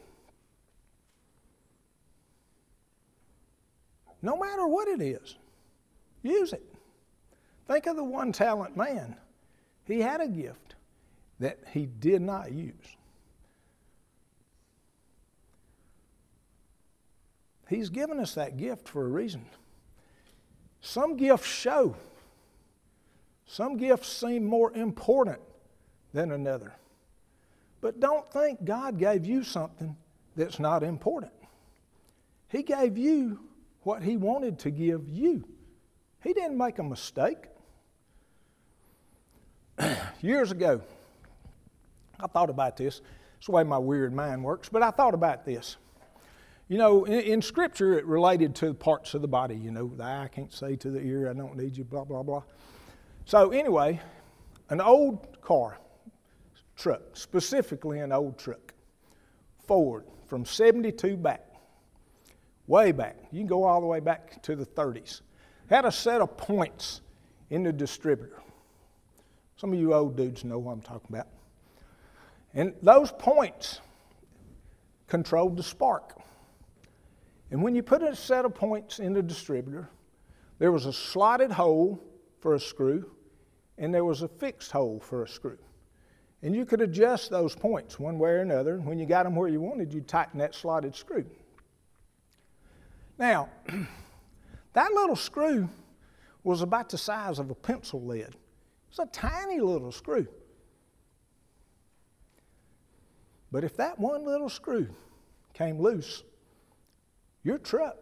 No 4.22 4.38
matter 4.38 4.68
what 4.68 4.88
it 4.88 5.02
is, 5.02 5.38
use 6.24 6.54
it. 6.54 6.66
Think 7.68 7.86
of 7.86 7.96
the 7.96 8.04
one 8.04 8.32
talent 8.32 8.76
man. 8.76 9.16
He 9.86 10.02
had 10.02 10.22
a 10.22 10.28
gift 10.28 10.76
that 11.40 11.60
he 11.72 11.86
did 11.86 12.22
not 12.22 12.52
use. 12.52 12.74
He's 17.70 17.90
given 17.90 18.20
us 18.20 18.34
that 18.34 18.58
gift 18.58 18.88
for 18.88 19.06
a 19.06 19.08
reason. 19.08 19.46
Some 20.82 21.18
gifts 21.18 21.48
show, 21.48 21.96
some 23.46 23.78
gifts 23.78 24.10
seem 24.10 24.44
more 24.44 24.74
important 24.74 25.40
than 26.14 26.32
another. 26.32 26.74
But 27.80 28.00
don't 28.00 28.30
think 28.32 28.64
God 28.66 28.98
gave 28.98 29.26
you 29.26 29.44
something 29.44 29.96
that's 30.36 30.60
not 30.60 30.84
important. 30.84 31.32
He 32.48 32.64
gave 32.64 32.98
you 32.98 33.40
what 33.84 34.02
He 34.02 34.18
wanted 34.18 34.60
to 34.60 34.72
give 34.72 35.08
you. 35.08 35.48
He 36.24 36.34
didn't 36.34 36.58
make 36.58 36.80
a 36.80 36.84
mistake. 36.84 37.38
Years 40.22 40.52
ago, 40.52 40.82
I 42.20 42.28
thought 42.28 42.50
about 42.50 42.78
this. 42.78 43.02
It's 43.38 43.46
the 43.46 43.54
way 43.54 43.64
my 43.64 43.78
weird 43.78 44.14
mind 44.14 44.44
works, 44.44 44.70
but 44.70 44.82
I 44.82 44.92
thought 44.92 45.14
about 45.14 45.46
this. 45.46 45.78
You 46.70 46.78
know, 46.78 47.04
in, 47.06 47.20
in, 47.20 47.42
Scripture, 47.42 47.98
it 47.98 48.06
related 48.06 48.54
to 48.58 48.76
parts 48.76 49.16
of 49.16 49.24
the 49.24 49.28
body. 49.28 49.56
You 49.56 49.72
know, 49.72 49.88
the 49.88 50.04
eye 50.04 50.30
can't 50.32 50.54
say 50.54 50.76
to 50.78 50.92
the 50.92 51.02
ear, 51.02 51.28
I 51.28 51.34
don't 51.34 51.58
need 51.58 51.76
you, 51.76 51.84
blah, 51.84 52.04
blah, 52.04 52.22
blah. 52.22 52.44
So, 53.26 53.50
anyway, 53.50 54.00
an 54.70 54.80
old 54.80 55.42
car, 55.42 55.80
truck, 56.76 57.02
specifically 57.14 58.00
an 58.02 58.12
old 58.12 58.38
truck, 58.38 58.76
Ford, 59.66 60.06
from 60.28 60.46
72 60.46 61.18
back, 61.18 61.44
way 62.68 62.92
back. 62.92 63.18
You 63.32 63.40
can 63.40 63.48
go 63.48 63.64
all 63.64 63.82
the 63.82 63.88
way 63.88 64.00
back 64.00 64.42
to 64.44 64.56
the 64.56 64.66
30s. 64.66 65.22
Had 65.72 65.86
a 65.86 65.92
set 65.92 66.22
of 66.22 66.38
points 66.38 67.02
in 67.50 67.64
the 67.64 67.74
distributor. 67.74 68.44
Some 69.58 69.74
of 69.74 69.80
you 69.80 69.96
old 69.96 70.16
dudes 70.16 70.46
know 70.46 70.60
what 70.60 70.74
I'm 70.74 70.82
talking 70.82 71.08
about. 71.10 71.28
And 72.54 72.76
those 72.84 73.12
points 73.12 73.82
controlled 75.08 75.58
the 75.58 75.64
spark. 75.64 76.20
And 77.52 77.64
when 77.64 77.76
you 77.76 77.82
put 77.82 78.04
a 78.04 78.16
set 78.16 78.46
of 78.46 78.54
points 78.54 79.00
in 79.00 79.14
the 79.14 79.24
distributor, 79.24 79.90
there 80.60 80.72
was 80.72 80.86
a 80.86 80.94
slotted 80.94 81.52
hole 81.52 82.04
for 82.40 82.54
a 82.54 82.60
screw, 82.60 83.10
and 83.78 83.94
there 83.94 84.06
was 84.06 84.22
a 84.22 84.28
fixed 84.28 84.72
hole 84.72 85.00
for 85.00 85.24
a 85.24 85.28
screw. 85.28 85.58
And 86.42 86.56
you 86.56 86.66
could 86.66 86.82
adjust 86.82 87.30
those 87.30 87.56
points 87.56 88.00
one 88.00 88.18
way 88.18 88.32
or 88.32 88.42
another. 88.42 88.76
And 88.76 88.86
when 88.86 89.00
you 89.00 89.06
got 89.06 89.24
them 89.24 89.36
where 89.36 89.50
you 89.50 89.60
wanted, 89.60 89.94
you 89.94 90.02
tighten 90.02 90.40
that 90.40 90.56
slotted 90.56 90.96
screw. 90.96 91.26
Now, 93.18 93.50
that 94.74 94.92
little 94.94 95.16
screw 95.16 95.70
was 96.44 96.62
about 96.62 96.90
the 96.90 96.98
size 96.98 97.40
of 97.40 97.50
a 97.50 97.56
pencil 97.56 98.02
lead. 98.06 98.36
It's 98.90 99.00
a 99.00 99.06
tiny 99.08 99.60
little 99.60 99.92
screw. 99.92 100.28
But 103.52 103.64
if 103.64 103.76
that 103.78 104.00
one 104.00 104.26
little 104.26 104.50
screw 104.50 104.88
came 105.54 105.80
loose, 105.80 106.24
your 107.44 107.58
truck 107.58 107.98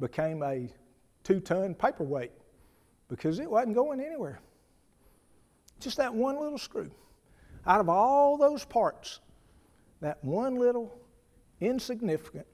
became 0.00 0.42
a 0.42 0.72
two 1.24 1.40
ton 1.40 1.74
paperweight 1.74 2.32
because 3.08 3.38
it 3.38 3.50
wasn't 3.50 3.74
going 3.74 4.00
anywhere. 4.00 4.40
Just 5.80 5.96
that 5.96 6.12
one 6.12 6.38
little 6.40 6.58
screw. 6.58 6.90
Out 7.66 7.80
of 7.80 7.88
all 7.88 8.36
those 8.36 8.64
parts, 8.64 9.20
that 10.00 10.22
one 10.24 10.56
little 10.56 10.98
insignificant, 11.60 12.46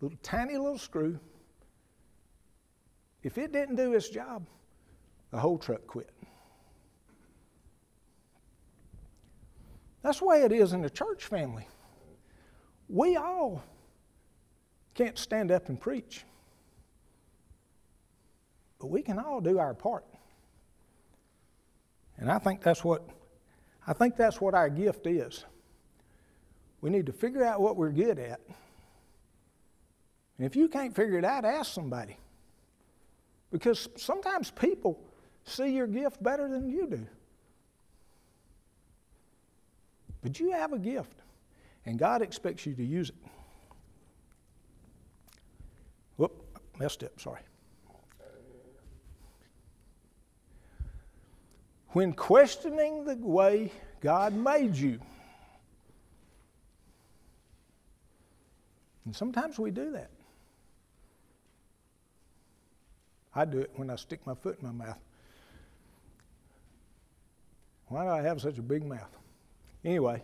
little 0.00 0.18
tiny 0.22 0.56
little 0.56 0.78
screw, 0.78 1.18
if 3.22 3.36
it 3.38 3.52
didn't 3.52 3.76
do 3.76 3.92
its 3.92 4.08
job, 4.08 4.46
the 5.30 5.38
whole 5.38 5.58
truck 5.58 5.86
quit. 5.86 6.10
That's 10.02 10.20
the 10.20 10.24
way 10.24 10.42
it 10.42 10.52
is 10.52 10.72
in 10.72 10.80
the 10.80 10.90
church 10.90 11.26
family. 11.26 11.68
We 12.88 13.16
all 13.16 13.62
can't 15.00 15.16
stand 15.16 15.50
up 15.50 15.70
and 15.70 15.80
preach, 15.80 16.24
but 18.78 18.88
we 18.88 19.00
can 19.00 19.18
all 19.18 19.40
do 19.40 19.58
our 19.58 19.72
part. 19.72 20.04
And 22.18 22.30
I 22.30 22.38
think 22.38 22.60
that's 22.60 22.84
what 22.84 23.08
I 23.86 23.94
think 23.94 24.18
that's 24.18 24.42
what 24.42 24.52
our 24.52 24.68
gift 24.68 25.06
is. 25.06 25.46
We 26.82 26.90
need 26.90 27.06
to 27.06 27.12
figure 27.12 27.42
out 27.42 27.62
what 27.62 27.76
we're 27.76 27.92
good 27.92 28.18
at. 28.18 28.40
And 30.36 30.46
if 30.46 30.54
you 30.54 30.68
can't 30.68 30.94
figure 30.94 31.16
it 31.16 31.24
out, 31.24 31.46
ask 31.46 31.72
somebody. 31.72 32.18
Because 33.50 33.88
sometimes 33.96 34.50
people 34.50 35.02
see 35.44 35.68
your 35.68 35.86
gift 35.86 36.22
better 36.22 36.46
than 36.46 36.68
you 36.68 36.86
do. 36.86 37.06
But 40.20 40.38
you 40.38 40.50
have 40.50 40.74
a 40.74 40.78
gift, 40.78 41.22
and 41.86 41.98
God 41.98 42.20
expects 42.20 42.66
you 42.66 42.74
to 42.74 42.84
use 42.84 43.08
it. 43.08 43.30
Messed 46.80 47.04
up, 47.04 47.20
sorry. 47.20 47.40
When 51.88 52.14
questioning 52.14 53.04
the 53.04 53.16
way 53.16 53.70
God 54.00 54.32
made 54.32 54.74
you, 54.74 54.98
and 59.04 59.14
sometimes 59.14 59.58
we 59.58 59.70
do 59.70 59.92
that. 59.92 60.10
I 63.34 63.44
do 63.44 63.58
it 63.58 63.70
when 63.76 63.90
I 63.90 63.96
stick 63.96 64.26
my 64.26 64.34
foot 64.34 64.58
in 64.60 64.66
my 64.66 64.86
mouth. 64.86 64.98
Why 67.88 68.04
do 68.04 68.10
I 68.10 68.22
have 68.22 68.40
such 68.40 68.58
a 68.58 68.62
big 68.62 68.86
mouth? 68.86 69.10
Anyway, 69.84 70.22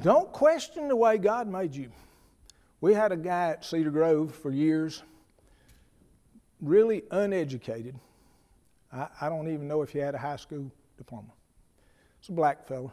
don't 0.00 0.32
question 0.32 0.88
the 0.88 0.96
way 0.96 1.18
God 1.18 1.46
made 1.46 1.74
you. 1.74 1.90
We 2.80 2.94
had 2.94 3.12
a 3.12 3.16
guy 3.16 3.50
at 3.50 3.64
Cedar 3.64 3.90
Grove 3.90 4.34
for 4.34 4.50
years, 4.50 5.02
really 6.60 7.02
uneducated. 7.10 7.94
I, 8.92 9.08
I 9.20 9.28
don't 9.28 9.52
even 9.52 9.68
know 9.68 9.82
if 9.82 9.90
he 9.90 9.98
had 9.98 10.14
a 10.14 10.18
high 10.18 10.36
school 10.36 10.70
diploma. 10.96 11.28
It's 12.20 12.28
a 12.28 12.32
black 12.32 12.66
fellow. 12.66 12.92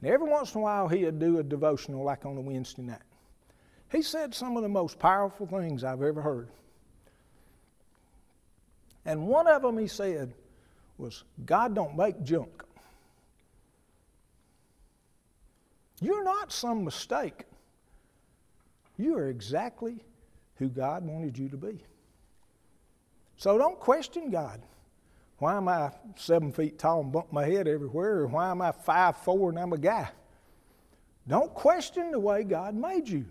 And 0.00 0.10
every 0.10 0.28
once 0.28 0.54
in 0.54 0.60
a 0.60 0.64
while, 0.64 0.88
he'd 0.88 1.18
do 1.18 1.38
a 1.38 1.42
devotional 1.42 2.04
like 2.04 2.24
on 2.24 2.36
a 2.36 2.40
Wednesday 2.40 2.82
night. 2.82 3.02
He 3.90 4.02
said 4.02 4.34
some 4.34 4.56
of 4.56 4.62
the 4.62 4.68
most 4.68 4.98
powerful 4.98 5.46
things 5.46 5.82
I've 5.82 6.02
ever 6.02 6.20
heard. 6.20 6.48
And 9.04 9.26
one 9.26 9.46
of 9.46 9.62
them 9.62 9.78
he 9.78 9.86
said 9.86 10.34
was, 10.98 11.24
God 11.46 11.74
don't 11.74 11.96
make 11.96 12.22
junk. 12.22 12.62
You're 16.00 16.24
not 16.24 16.52
some 16.52 16.84
mistake. 16.84 17.44
You 18.98 19.16
are 19.16 19.28
exactly 19.28 20.04
who 20.56 20.68
God 20.68 21.04
wanted 21.04 21.38
you 21.38 21.48
to 21.48 21.56
be. 21.56 21.78
So 23.38 23.56
don't 23.56 23.78
question 23.78 24.30
God. 24.30 24.60
Why 25.38 25.56
am 25.56 25.68
I 25.68 25.92
seven 26.16 26.52
feet 26.52 26.78
tall 26.78 27.00
and 27.00 27.12
bump 27.12 27.32
my 27.32 27.46
head 27.46 27.68
everywhere? 27.68 28.18
Or 28.18 28.26
why 28.26 28.50
am 28.50 28.60
I 28.60 28.72
five 28.72 29.16
four 29.18 29.48
and 29.48 29.58
I'm 29.58 29.72
a 29.72 29.78
guy? 29.78 30.08
Don't 31.28 31.54
question 31.54 32.10
the 32.10 32.18
way 32.18 32.42
God 32.42 32.74
made 32.74 33.08
you, 33.08 33.24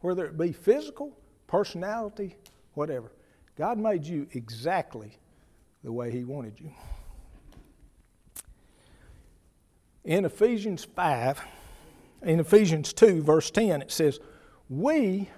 whether 0.00 0.26
it 0.26 0.36
be 0.36 0.52
physical, 0.52 1.16
personality, 1.46 2.36
whatever. 2.72 3.12
God 3.56 3.78
made 3.78 4.04
you 4.04 4.26
exactly 4.32 5.18
the 5.84 5.92
way 5.92 6.10
He 6.10 6.24
wanted 6.24 6.58
you. 6.58 6.72
In 10.04 10.24
Ephesians 10.24 10.84
5, 10.84 11.40
in 12.22 12.40
Ephesians 12.40 12.92
2, 12.92 13.22
verse 13.22 13.50
10, 13.52 13.82
it 13.82 13.92
says, 13.92 14.18
We 14.68 15.30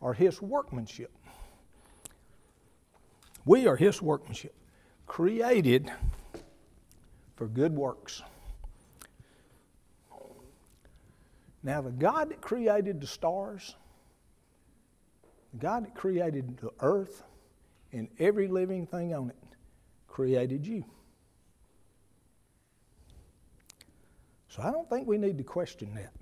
are 0.00 0.14
His 0.14 0.40
workmanship. 0.40 1.10
We 3.48 3.66
are 3.66 3.76
His 3.76 4.02
workmanship, 4.02 4.54
created 5.06 5.90
for 7.34 7.48
good 7.48 7.74
works. 7.74 8.20
Now, 11.62 11.80
the 11.80 11.90
God 11.90 12.28
that 12.28 12.42
created 12.42 13.00
the 13.00 13.06
stars, 13.06 13.74
the 15.54 15.60
God 15.60 15.86
that 15.86 15.94
created 15.94 16.58
the 16.58 16.72
earth 16.80 17.22
and 17.90 18.08
every 18.18 18.48
living 18.48 18.86
thing 18.86 19.14
on 19.14 19.30
it, 19.30 19.36
created 20.08 20.66
you. 20.66 20.84
So 24.50 24.60
I 24.60 24.70
don't 24.70 24.90
think 24.90 25.08
we 25.08 25.16
need 25.16 25.38
to 25.38 25.44
question 25.44 25.94
that. 25.94 26.12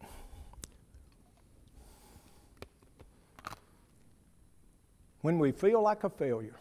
When 5.22 5.40
we 5.40 5.50
feel 5.50 5.82
like 5.82 6.04
a 6.04 6.10
failure, 6.10 6.54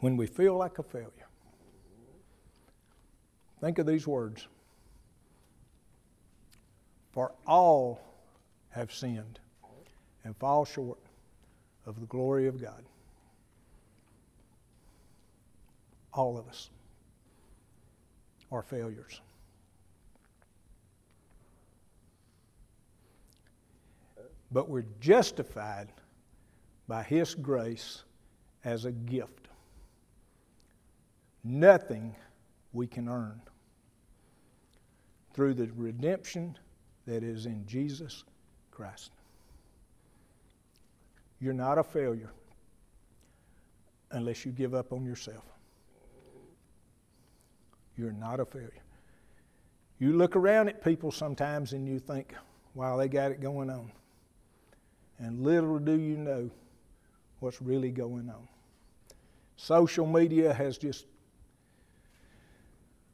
when 0.00 0.16
we 0.16 0.26
feel 0.26 0.56
like 0.56 0.78
a 0.78 0.82
failure, 0.82 1.28
think 3.60 3.78
of 3.78 3.86
these 3.86 4.06
words. 4.06 4.46
For 7.12 7.32
all 7.46 8.00
have 8.70 8.92
sinned 8.92 9.40
and 10.24 10.36
fall 10.36 10.64
short 10.64 10.98
of 11.86 12.00
the 12.00 12.06
glory 12.06 12.46
of 12.46 12.60
God. 12.60 12.84
All 16.12 16.38
of 16.38 16.48
us 16.48 16.70
are 18.50 18.62
failures. 18.62 19.20
But 24.52 24.68
we're 24.68 24.86
justified 25.00 25.88
by 26.88 27.02
His 27.02 27.34
grace 27.34 28.02
as 28.64 28.84
a 28.84 28.92
gift. 28.92 29.39
Nothing 31.42 32.14
we 32.72 32.86
can 32.86 33.08
earn. 33.08 33.40
Through 35.32 35.54
the 35.54 35.70
redemption 35.76 36.56
that 37.06 37.22
is 37.22 37.46
in 37.46 37.66
Jesus 37.66 38.24
Christ. 38.70 39.10
You're 41.40 41.54
not 41.54 41.78
a 41.78 41.84
failure 41.84 42.30
unless 44.10 44.44
you 44.44 44.52
give 44.52 44.74
up 44.74 44.92
on 44.92 45.04
yourself. 45.04 45.44
You're 47.96 48.12
not 48.12 48.40
a 48.40 48.44
failure. 48.44 48.82
You 49.98 50.14
look 50.14 50.36
around 50.36 50.68
at 50.68 50.82
people 50.82 51.10
sometimes 51.10 51.72
and 51.72 51.86
you 51.86 51.98
think, 51.98 52.34
wow, 52.74 52.96
they 52.96 53.08
got 53.08 53.30
it 53.30 53.40
going 53.40 53.70
on. 53.70 53.90
And 55.18 55.42
little 55.42 55.78
do 55.78 55.92
you 55.92 56.16
know 56.16 56.50
what's 57.40 57.60
really 57.60 57.90
going 57.90 58.30
on. 58.30 58.48
Social 59.56 60.06
media 60.06 60.54
has 60.54 60.78
just 60.78 61.04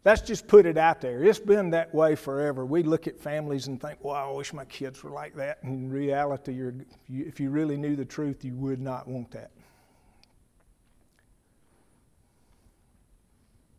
that's 0.06 0.22
just 0.22 0.46
put 0.46 0.66
it 0.66 0.78
out 0.78 1.00
there. 1.00 1.24
It's 1.24 1.40
been 1.40 1.70
that 1.70 1.92
way 1.92 2.14
forever. 2.14 2.64
We 2.64 2.84
look 2.84 3.08
at 3.08 3.18
families 3.18 3.66
and 3.66 3.82
think, 3.82 3.98
well, 4.04 4.14
I 4.14 4.30
wish 4.30 4.52
my 4.52 4.64
kids 4.66 5.02
were 5.02 5.10
like 5.10 5.34
that. 5.34 5.58
In 5.64 5.90
reality, 5.90 6.52
you, 6.52 6.84
if 7.08 7.40
you 7.40 7.50
really 7.50 7.76
knew 7.76 7.96
the 7.96 8.04
truth, 8.04 8.44
you 8.44 8.54
would 8.54 8.80
not 8.80 9.08
want 9.08 9.32
that. 9.32 9.50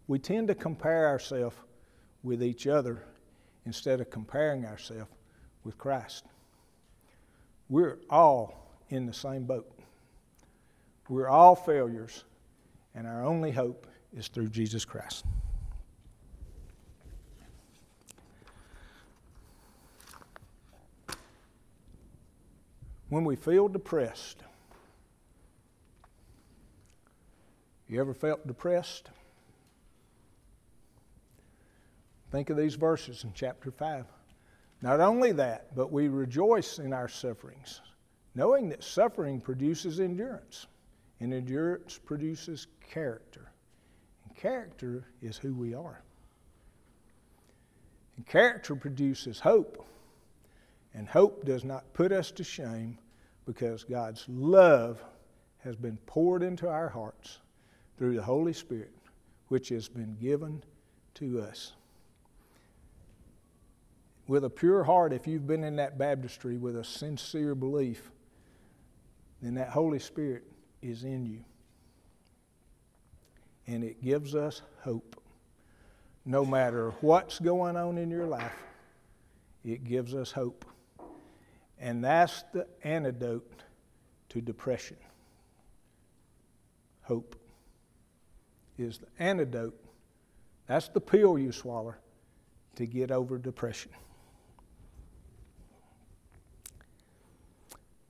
We 0.08 0.20
tend 0.20 0.50
to 0.50 0.56
compare 0.56 1.08
ourselves 1.08 1.56
with 2.24 2.44
each 2.44 2.68
other 2.68 3.06
instead 3.66 4.02
of 4.02 4.10
comparing 4.10 4.66
ourselves 4.66 5.10
with 5.64 5.78
Christ. 5.78 6.26
We're 7.70 8.00
all 8.10 8.82
in 8.90 9.06
the 9.06 9.14
same 9.14 9.46
boat. 9.46 9.72
We're 11.08 11.30
all 11.30 11.56
failures, 11.56 12.26
and 12.96 13.08
our 13.08 13.24
only 13.24 13.52
hope 13.52 13.88
is 14.14 14.28
through 14.28 14.50
Jesus 14.50 14.84
Christ. 14.84 15.24
When 23.10 23.24
we 23.24 23.36
feel 23.36 23.68
depressed. 23.68 24.44
You 27.88 28.02
ever 28.02 28.14
felt 28.14 28.46
depressed? 28.46 29.10
Think 32.32 32.50
of 32.50 32.58
these 32.58 32.76
verses 32.76 33.24
in 33.24 33.32
chapter 33.34 33.72
5. 33.72 34.06
Not 34.82 35.00
only 35.00 35.32
that, 35.34 35.74
but 35.76 35.92
we 35.92 36.10
rejoice 36.10 36.80
in 36.80 36.92
our 36.92 37.08
sufferings, 37.08 37.82
knowing 38.36 38.70
that 38.70 38.84
suffering 38.84 39.40
produces 39.40 40.00
endurance, 40.00 40.68
and 41.20 41.34
endurance 41.34 41.98
produces 42.04 42.68
character. 42.92 43.52
And 44.26 44.36
character 44.36 45.06
is 45.22 45.38
who 45.38 45.56
we 45.56 45.74
are. 45.74 46.02
And 48.18 48.28
character 48.28 48.76
produces 48.76 49.40
hope. 49.40 49.86
And 50.98 51.08
hope 51.08 51.46
does 51.46 51.64
not 51.64 51.94
put 51.94 52.12
us 52.12 52.32
to 52.32 52.44
shame 52.44 52.98
because 53.46 53.84
God's 53.84 54.26
love 54.28 55.00
has 55.60 55.76
been 55.76 55.98
poured 56.08 56.42
into 56.42 56.68
our 56.68 56.90
hearts 56.90 57.38
through 58.00 58.16
the 58.16 58.24
Holy 58.24 58.52
Spirit 58.52 58.92
which 59.48 59.70
has 59.70 59.88
been 59.88 60.18
given 60.20 60.64
to 61.14 61.40
us. 61.42 61.74
With 64.28 64.44
a 64.44 64.50
pure 64.50 64.84
heart, 64.84 65.14
if 65.14 65.28
you've 65.28 65.46
been 65.46 65.64
in 65.64 65.76
that 65.76 66.00
baptistry 66.00 66.58
with 66.58 66.76
a 66.76 66.84
sincere 66.84 67.54
belief, 67.54 68.10
then 69.40 69.54
that 69.54 69.70
Holy 69.70 70.00
Spirit 70.00 70.44
is 70.82 71.04
in 71.04 71.28
you. 71.28 71.46
And 73.68 73.84
it 73.84 74.04
gives 74.04 74.34
us 74.34 74.64
hope. 74.82 75.22
No 76.26 76.44
matter 76.44 76.90
what's 77.02 77.40
going 77.40 77.78
on 77.78 78.00
in 78.00 78.10
your 78.10 78.26
life, 78.26 78.64
it 79.64 79.84
gives 79.84 80.16
us 80.16 80.32
hope. 80.32 80.66
And 81.80 82.04
that's 82.04 82.44
the 82.54 82.68
antidote 82.84 83.64
to 84.30 84.42
depression. 84.42 84.98
Hope 87.04 87.36
is 88.78 88.98
the 88.98 89.08
antidote. 89.20 89.80
That's 90.68 90.90
the 90.90 91.00
pill 91.00 91.38
you 91.38 91.52
swallow 91.52 91.96
to 92.76 92.86
get 92.86 93.12
over 93.12 93.38
depression. 93.38 93.92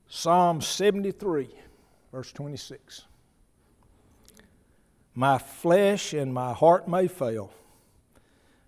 Psalm 0.08 0.60
73, 0.60 1.48
verse 2.12 2.32
26. 2.32 3.02
My 5.14 5.38
flesh 5.38 6.14
and 6.14 6.32
my 6.32 6.52
heart 6.52 6.88
may 6.88 7.08
fail, 7.08 7.52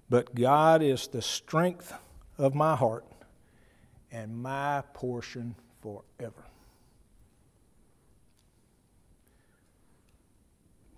but 0.08 0.34
God 0.34 0.82
is 0.82 1.08
the 1.08 1.22
strength 1.22 1.92
of 2.38 2.54
my 2.54 2.76
heart 2.76 3.04
and 4.12 4.36
my 4.42 4.82
portion 4.92 5.54
forever. 5.82 6.44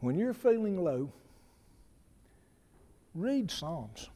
When 0.01 0.18
you're 0.18 0.35
feeling 0.35 0.83
low, 0.83 1.12
read 3.14 3.51
Psalms. 3.51 4.09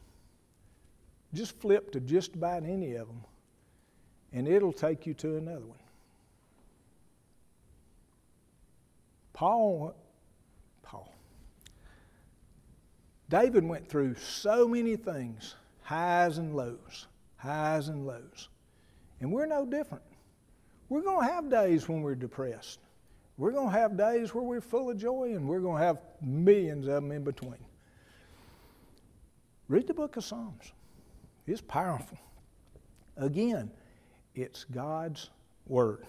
Just 1.33 1.59
flip 1.59 1.91
to 1.91 1.99
just 1.99 2.35
about 2.35 2.63
any 2.63 2.95
of 2.95 3.07
them, 3.07 3.23
and 4.33 4.47
it'll 4.47 4.73
take 4.73 5.05
you 5.05 5.13
to 5.15 5.37
another 5.37 5.65
one. 5.65 5.77
Paul, 9.33 9.95
Paul, 10.83 11.13
David 13.29 13.63
went 13.63 13.87
through 13.87 14.15
so 14.15 14.67
many 14.67 14.95
things, 14.95 15.55
highs 15.83 16.37
and 16.37 16.55
lows, 16.55 17.07
highs 17.37 17.87
and 17.87 18.07
lows. 18.07 18.49
And 19.19 19.31
we're 19.31 19.45
no 19.45 19.65
different. 19.65 20.03
We're 20.89 21.01
going 21.01 21.27
to 21.27 21.33
have 21.33 21.49
days 21.49 21.89
when 21.89 22.01
we're 22.01 22.15
depressed. 22.15 22.79
We're 23.37 23.51
going 23.51 23.71
to 23.71 23.79
have 23.79 23.97
days 23.97 24.33
where 24.33 24.43
we're 24.43 24.61
full 24.61 24.89
of 24.89 24.97
joy, 24.97 25.33
and 25.35 25.47
we're 25.47 25.59
going 25.59 25.79
to 25.79 25.85
have 25.85 25.99
millions 26.21 26.87
of 26.87 26.95
them 26.95 27.11
in 27.11 27.23
between. 27.23 27.63
Read 29.67 29.85
the 29.85 29.93
book 29.93 30.17
of 30.17 30.23
Psalms, 30.23 30.71
it's 31.45 31.61
powerful. 31.61 32.17
Again, 33.17 33.71
it's 34.33 34.63
God's 34.65 35.29
Word. 35.65 36.05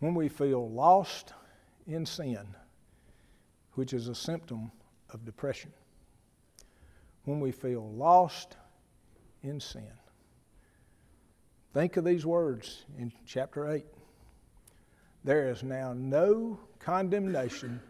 When 0.00 0.14
we 0.14 0.28
feel 0.28 0.70
lost 0.70 1.32
in 1.86 2.06
sin, 2.06 2.46
which 3.72 3.92
is 3.92 4.08
a 4.08 4.14
symptom 4.14 4.70
of 5.10 5.24
depression, 5.24 5.72
when 7.24 7.40
we 7.40 7.50
feel 7.50 7.90
lost 7.92 8.56
in 9.46 9.60
sin. 9.60 9.90
Think 11.72 11.96
of 11.96 12.04
these 12.04 12.24
words 12.24 12.84
in 12.98 13.12
chapter 13.26 13.68
8. 13.68 13.84
There 15.24 15.48
is 15.48 15.62
now 15.62 15.92
no 15.92 16.58
condemnation 16.78 17.80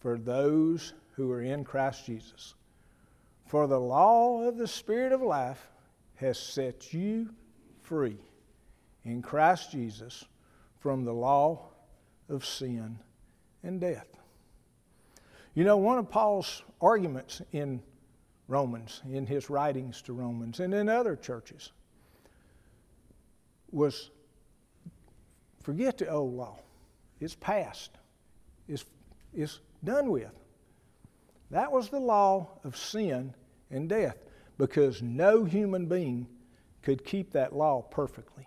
for 0.00 0.18
those 0.18 0.94
who 1.12 1.30
are 1.32 1.42
in 1.42 1.64
Christ 1.64 2.06
Jesus. 2.06 2.54
For 3.46 3.66
the 3.66 3.80
law 3.80 4.42
of 4.42 4.56
the 4.56 4.68
Spirit 4.68 5.12
of 5.12 5.22
life 5.22 5.68
has 6.16 6.38
set 6.38 6.92
you 6.92 7.30
free 7.82 8.18
in 9.04 9.22
Christ 9.22 9.70
Jesus 9.70 10.24
from 10.78 11.04
the 11.04 11.12
law 11.12 11.70
of 12.28 12.44
sin 12.44 12.98
and 13.62 13.80
death. 13.80 14.08
You 15.54 15.64
know, 15.64 15.76
one 15.76 15.98
of 15.98 16.10
Paul's 16.10 16.62
arguments 16.80 17.42
in 17.52 17.82
Romans, 18.48 19.02
in 19.10 19.26
his 19.26 19.50
writings 19.50 20.02
to 20.02 20.12
Romans, 20.12 20.60
and 20.60 20.72
in 20.72 20.88
other 20.88 21.16
churches, 21.16 21.72
was 23.72 24.10
forget 25.62 25.98
the 25.98 26.08
old 26.08 26.34
law. 26.34 26.56
It's 27.20 27.34
past, 27.34 27.90
it's, 28.68 28.84
it's 29.34 29.60
done 29.82 30.10
with. 30.10 30.30
That 31.50 31.72
was 31.72 31.88
the 31.88 32.00
law 32.00 32.48
of 32.64 32.76
sin 32.76 33.34
and 33.70 33.88
death 33.88 34.16
because 34.58 35.02
no 35.02 35.44
human 35.44 35.86
being 35.86 36.26
could 36.82 37.04
keep 37.04 37.32
that 37.32 37.54
law 37.54 37.82
perfectly. 37.82 38.46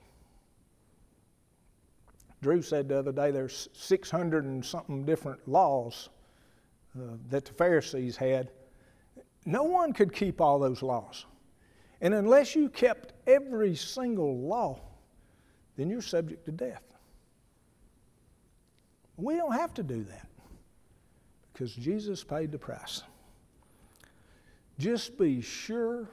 Drew 2.41 2.61
said 2.61 2.87
the 2.87 2.99
other 2.99 3.11
day 3.11 3.31
there's 3.31 3.67
600 3.73 4.45
and 4.45 4.65
something 4.65 5.03
different 5.03 5.45
laws 5.47 6.09
uh, 6.97 7.15
that 7.29 7.45
the 7.45 7.53
Pharisees 7.53 8.15
had 8.15 8.51
no 9.49 9.63
one 9.63 9.93
could 9.93 10.13
keep 10.13 10.39
all 10.39 10.59
those 10.59 10.83
laws. 10.83 11.25
And 12.01 12.13
unless 12.13 12.55
you 12.55 12.69
kept 12.69 13.13
every 13.25 13.75
single 13.75 14.37
law, 14.37 14.79
then 15.75 15.89
you're 15.89 16.03
subject 16.03 16.45
to 16.45 16.51
death. 16.51 16.83
We 19.17 19.35
don't 19.37 19.53
have 19.53 19.73
to 19.73 19.83
do 19.83 20.03
that 20.03 20.27
because 21.51 21.73
Jesus 21.73 22.23
paid 22.23 22.51
the 22.51 22.59
price. 22.59 23.01
Just 24.77 25.17
be 25.17 25.41
sure, 25.41 26.07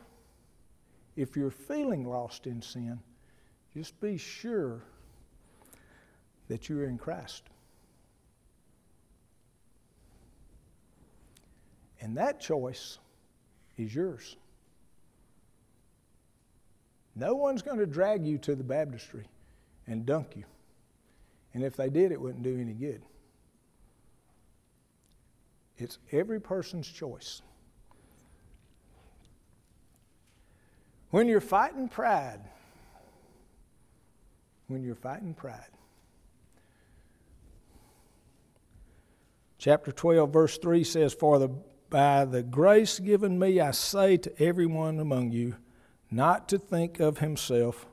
if 1.14 1.37
you're 1.37 1.51
feeling 1.51 2.05
lost 2.09 2.46
in 2.46 2.62
sin, 2.62 2.99
just 3.75 4.01
be 4.01 4.16
sure 4.16 4.81
that 6.49 6.70
you're 6.70 6.87
in 6.87 6.96
Christ. 6.96 7.42
And 12.01 12.16
that 12.16 12.40
choice 12.40 12.99
is 13.76 13.94
yours. 13.94 14.36
No 17.14 17.34
one's 17.34 17.62
going 17.62 17.78
to 17.78 17.86
drag 17.86 18.26
you 18.26 18.38
to 18.38 18.54
the 18.54 18.64
baptistry 18.64 19.26
and 19.86 20.04
dunk 20.04 20.36
you. 20.36 20.44
And 21.54 21.64
if 21.64 21.76
they 21.76 21.88
did, 21.88 22.12
it 22.12 22.20
wouldn't 22.20 22.42
do 22.42 22.58
any 22.60 22.74
good. 22.74 23.02
It's 25.78 25.98
every 26.12 26.40
person's 26.40 26.86
choice. 26.86 27.42
When 31.10 31.28
you're 31.28 31.40
fighting 31.40 31.88
pride, 31.88 32.40
when 34.66 34.82
you're 34.82 34.94
fighting 34.94 35.32
pride, 35.32 35.70
chapter 39.58 39.92
12, 39.92 40.30
verse 40.30 40.58
3 40.58 40.84
says, 40.84 41.14
For 41.14 41.38
the 41.38 41.50
by 41.90 42.25
the 42.25 42.42
grace 42.42 42.99
given 42.99 43.38
me, 43.38 43.61
I 43.61 43.70
say 43.70 44.16
to 44.18 44.42
everyone 44.42 44.99
among 44.99 45.33
you 45.33 45.57
not 46.11 46.49
to 46.49 46.59
think 46.59 47.01
of 47.01 47.18
himself 47.18 47.87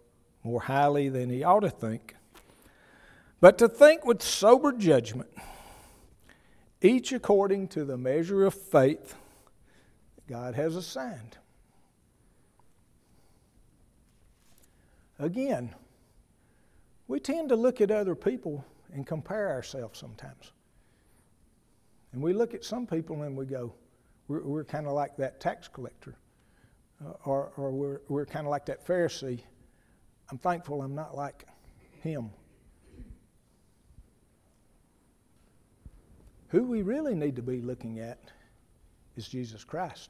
more 0.43 0.61
highly 0.61 1.09
than 1.09 1.29
he 1.29 1.43
ought 1.43 1.61
to 1.61 1.69
think, 1.69 2.15
but 3.39 3.57
to 3.57 3.67
think 3.67 4.05
with 4.05 4.21
sober 4.21 4.71
judgment, 4.71 5.29
each 6.81 7.11
according 7.11 7.67
to 7.69 7.85
the 7.85 7.97
measure 7.97 8.45
of 8.45 8.53
faith 8.53 9.15
God 10.27 10.55
has 10.55 10.75
assigned. 10.75 11.37
Again, 15.19 15.73
we 17.07 17.19
tend 17.19 17.49
to 17.49 17.55
look 17.55 17.81
at 17.81 17.91
other 17.91 18.15
people 18.15 18.65
and 18.93 19.05
compare 19.05 19.49
ourselves 19.49 19.99
sometimes. 19.99 20.51
And 22.11 22.21
we 22.21 22.33
look 22.33 22.53
at 22.53 22.63
some 22.63 22.85
people 22.85 23.23
and 23.23 23.35
we 23.35 23.45
go, 23.45 23.73
we're, 24.33 24.41
we're 24.41 24.63
kind 24.63 24.87
of 24.87 24.93
like 24.93 25.15
that 25.17 25.39
tax 25.39 25.67
collector, 25.67 26.15
uh, 27.05 27.11
or, 27.25 27.51
or 27.55 27.71
we're, 27.71 28.01
we're 28.09 28.25
kind 28.25 28.47
of 28.47 28.51
like 28.51 28.65
that 28.65 28.85
Pharisee. 28.85 29.41
I'm 30.31 30.39
thankful 30.39 30.81
I'm 30.81 30.95
not 30.95 31.15
like 31.15 31.45
him. 32.01 32.31
Who 36.47 36.63
we 36.63 36.81
really 36.81 37.13
need 37.13 37.35
to 37.35 37.41
be 37.43 37.61
looking 37.61 37.99
at 37.99 38.19
is 39.15 39.27
Jesus 39.27 39.63
Christ. 39.63 40.09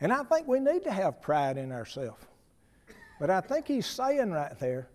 And 0.00 0.12
I 0.12 0.24
think 0.24 0.48
we 0.48 0.58
need 0.58 0.82
to 0.84 0.90
have 0.90 1.22
pride 1.22 1.56
in 1.56 1.70
ourselves. 1.70 2.24
But 3.20 3.30
I 3.30 3.40
think 3.40 3.68
he's 3.68 3.86
saying 3.86 4.32
right 4.32 4.58
there 4.58 4.88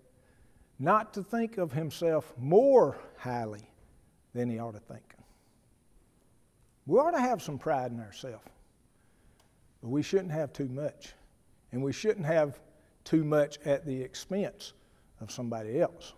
not 0.77 1.13
to 1.13 1.23
think 1.23 1.57
of 1.57 1.71
himself 1.71 2.33
more 2.37 2.97
highly 3.17 3.69
than 4.33 4.49
he 4.49 4.59
ought 4.59 4.73
to 4.73 4.79
think. 4.79 5.15
We 6.85 6.97
ought 6.99 7.11
to 7.11 7.19
have 7.19 7.41
some 7.41 7.57
pride 7.57 7.91
in 7.91 7.99
ourselves, 7.99 8.45
but 9.81 9.89
we 9.89 10.01
shouldn't 10.01 10.31
have 10.31 10.53
too 10.53 10.69
much. 10.69 11.13
And 11.71 11.83
we 11.83 11.91
shouldn't 11.91 12.25
have 12.25 12.59
too 13.03 13.23
much 13.23 13.59
at 13.65 13.85
the 13.85 14.01
expense 14.01 14.73
of 15.19 15.31
somebody 15.31 15.81
else. 15.81 16.13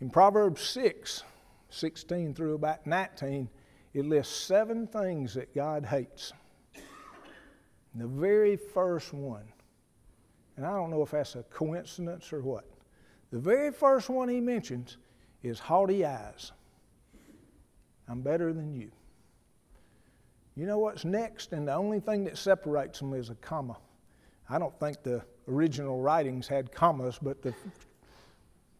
In 0.00 0.10
Proverbs 0.10 0.62
6, 0.62 1.24
16 1.70 2.34
through 2.34 2.54
about 2.54 2.86
19, 2.86 3.48
it 3.94 4.04
lists 4.06 4.34
seven 4.34 4.86
things 4.86 5.34
that 5.34 5.54
God 5.54 5.84
hates. 5.84 6.32
The 7.94 8.06
very 8.06 8.56
first 8.56 9.12
one, 9.12 9.44
and 10.56 10.64
I 10.64 10.70
don't 10.70 10.90
know 10.90 11.02
if 11.02 11.10
that's 11.10 11.34
a 11.34 11.42
coincidence 11.44 12.32
or 12.32 12.42
what, 12.42 12.64
the 13.30 13.38
very 13.38 13.72
first 13.72 14.08
one 14.08 14.28
he 14.28 14.40
mentions 14.40 14.98
is 15.42 15.58
haughty 15.58 16.04
eyes. 16.04 16.52
I'm 18.08 18.22
better 18.22 18.52
than 18.52 18.74
you. 18.74 18.90
You 20.56 20.66
know 20.66 20.78
what's 20.78 21.04
next? 21.04 21.52
And 21.52 21.68
the 21.68 21.74
only 21.74 22.00
thing 22.00 22.24
that 22.24 22.36
separates 22.36 22.98
them 22.98 23.14
is 23.14 23.30
a 23.30 23.34
comma. 23.36 23.76
I 24.50 24.58
don't 24.58 24.78
think 24.80 25.02
the 25.02 25.22
original 25.46 26.00
writings 26.00 26.48
had 26.48 26.72
commas, 26.72 27.18
but 27.20 27.42
the, 27.42 27.54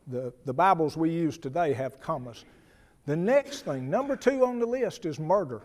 the, 0.06 0.32
the 0.44 0.54
Bibles 0.54 0.96
we 0.96 1.10
use 1.10 1.38
today 1.38 1.72
have 1.74 2.00
commas. 2.00 2.44
The 3.06 3.16
next 3.16 3.64
thing, 3.64 3.88
number 3.88 4.16
two 4.16 4.44
on 4.44 4.58
the 4.58 4.66
list, 4.66 5.06
is 5.06 5.18
murder. 5.20 5.62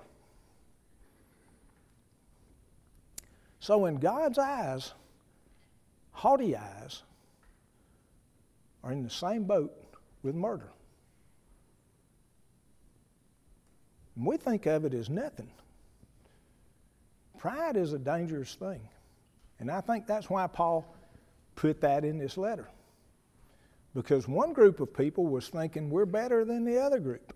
So, 3.59 3.85
in 3.85 3.95
God's 3.95 4.37
eyes, 4.37 4.93
haughty 6.11 6.55
eyes 6.55 7.03
are 8.83 8.91
in 8.91 9.03
the 9.03 9.09
same 9.09 9.45
boat 9.45 9.73
with 10.21 10.35
murder. 10.35 10.69
And 14.15 14.25
we 14.25 14.37
think 14.37 14.65
of 14.65 14.85
it 14.85 14.93
as 14.93 15.09
nothing. 15.09 15.49
Pride 17.37 17.75
is 17.75 17.93
a 17.93 17.99
dangerous 17.99 18.55
thing. 18.55 18.81
And 19.59 19.69
I 19.71 19.81
think 19.81 20.07
that's 20.07 20.29
why 20.29 20.47
Paul 20.47 20.85
put 21.55 21.81
that 21.81 22.05
in 22.05 22.17
this 22.17 22.37
letter. 22.37 22.67
Because 23.93 24.27
one 24.27 24.53
group 24.53 24.79
of 24.79 24.93
people 24.93 25.25
was 25.25 25.49
thinking 25.49 25.89
we're 25.89 26.05
better 26.05 26.45
than 26.45 26.63
the 26.63 26.79
other 26.79 26.99
group. 26.99 27.33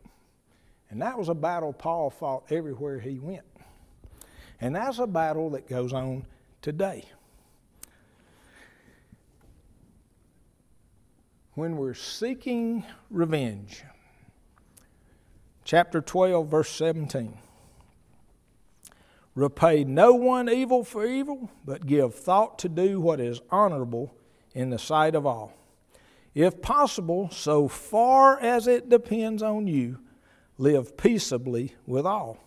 And 0.90 1.02
that 1.02 1.18
was 1.18 1.30
a 1.30 1.36
battle 1.36 1.74
Paul 1.74 2.10
fought 2.10 2.52
everywhere 2.52 3.00
he 3.00 3.20
went. 3.20 3.46
And 4.62 4.76
that's 4.76 5.00
a 5.00 5.08
battle 5.08 5.52
that 5.52 5.68
goes 5.68 5.94
on 5.94 6.26
today. 6.62 7.04
When 11.54 11.78
we're 11.78 11.94
seeking 11.94 12.84
revenge, 13.10 13.84
chapter 15.68 16.00
12, 16.00 16.48
verse 16.48 16.70
17. 16.70 17.38
Repay 19.36 19.84
no 19.84 20.14
one 20.14 20.50
evil 20.50 20.84
for 20.86 21.06
evil, 21.06 21.52
but 21.66 21.86
give 21.86 22.16
thought 22.16 22.58
to 22.60 22.70
do 22.70 23.02
what 23.02 23.20
is 23.20 23.42
honorable 23.52 24.16
in 24.56 24.70
the 24.70 24.80
sight 24.80 25.14
of 25.14 25.26
all. 25.26 25.54
If 26.34 26.62
possible, 26.62 27.30
so 27.32 27.68
far 27.68 28.40
as 28.40 28.66
it 28.66 28.90
depends 28.90 29.44
on 29.44 29.68
you, 29.68 30.00
live 30.58 30.96
peaceably 30.96 31.76
with 31.86 32.06
all. 32.06 32.38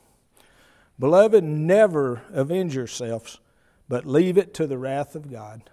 Beloved, 0.99 1.45
never 1.45 2.23
avenge 2.33 2.75
yourselves, 2.75 3.39
but 3.87 4.07
leave 4.07 4.39
it 4.39 4.55
to 4.55 4.67
the 4.67 4.79
wrath 4.79 5.15
of 5.15 5.31
God. 5.31 5.69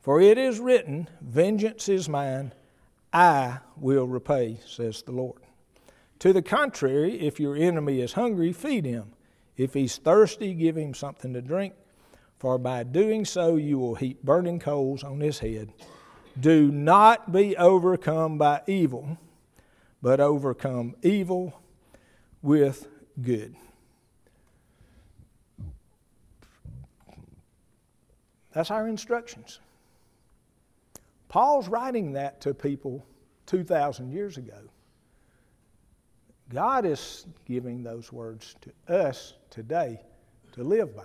For 0.00 0.20
it 0.20 0.36
is 0.36 0.60
written, 0.60 1.08
Vengeance 1.22 1.88
is 1.88 2.10
mine, 2.10 2.52
I 3.10 3.60
will 3.76 4.06
repay, 4.06 4.60
says 4.66 5.02
the 5.02 5.12
Lord. 5.12 5.40
To 6.20 6.34
the 6.34 6.42
contrary, 6.42 7.18
if 7.20 7.40
your 7.40 7.56
enemy 7.56 8.00
is 8.00 8.12
hungry, 8.12 8.52
feed 8.52 8.84
him. 8.84 9.12
If 9.56 9.74
he's 9.74 9.96
thirsty, 9.96 10.54
give 10.54 10.76
him 10.76 10.94
something 10.94 11.32
to 11.32 11.40
drink, 11.40 11.74
for 12.38 12.58
by 12.58 12.82
doing 12.82 13.24
so 13.24 13.56
you 13.56 13.78
will 13.78 13.94
heap 13.94 14.22
burning 14.22 14.58
coals 14.58 15.02
on 15.02 15.20
his 15.20 15.38
head. 15.38 15.72
Do 16.38 16.70
not 16.70 17.32
be 17.32 17.56
overcome 17.56 18.38
by 18.38 18.62
evil, 18.66 19.18
but 20.02 20.20
overcome 20.20 20.94
evil 21.02 21.58
with 22.42 22.86
good. 23.20 23.56
That's 28.52 28.70
our 28.70 28.88
instructions. 28.88 29.58
Paul's 31.28 31.68
writing 31.68 32.12
that 32.12 32.40
to 32.42 32.52
people 32.52 33.06
2,000 33.46 34.10
years 34.10 34.36
ago. 34.36 34.58
God 36.52 36.84
is 36.84 37.26
giving 37.46 37.82
those 37.82 38.12
words 38.12 38.56
to 38.62 38.94
us 38.94 39.34
today 39.50 40.00
to 40.52 40.64
live 40.64 40.94
by. 40.96 41.04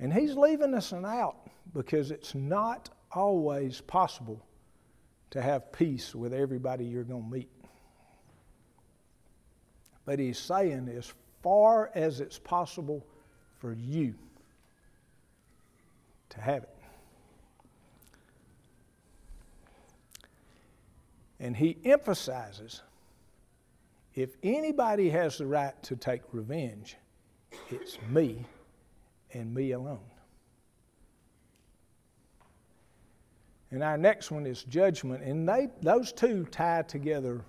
And 0.00 0.12
He's 0.12 0.36
leaving 0.36 0.74
us 0.74 0.90
an 0.90 1.04
out 1.04 1.48
because 1.72 2.10
it's 2.10 2.34
not 2.34 2.90
always 3.12 3.80
possible 3.80 4.44
to 5.30 5.40
have 5.40 5.72
peace 5.72 6.14
with 6.14 6.34
everybody 6.34 6.84
you're 6.84 7.04
going 7.04 7.22
to 7.22 7.36
meet. 7.36 7.50
But 10.04 10.18
He's 10.18 10.38
saying, 10.38 10.88
as 10.88 11.12
far 11.42 11.92
as 11.94 12.20
it's 12.20 12.38
possible 12.38 13.06
for 13.60 13.72
you 13.72 14.14
to 16.30 16.40
have 16.40 16.64
it. 16.64 16.76
And 21.38 21.56
He 21.56 21.78
emphasizes 21.84 22.82
if 24.14 24.36
anybody 24.42 25.10
has 25.10 25.38
the 25.38 25.46
right 25.46 25.80
to 25.84 25.96
take 25.96 26.22
revenge, 26.32 26.96
it's 27.70 27.98
me 28.10 28.44
and 29.32 29.54
me 29.54 29.72
alone. 29.72 30.00
And 33.70 33.82
our 33.82 33.96
next 33.96 34.30
one 34.30 34.46
is 34.46 34.64
judgment, 34.64 35.22
and 35.22 35.48
they, 35.48 35.68
those 35.80 36.12
two 36.12 36.44
tie 36.50 36.82
together 36.82 37.40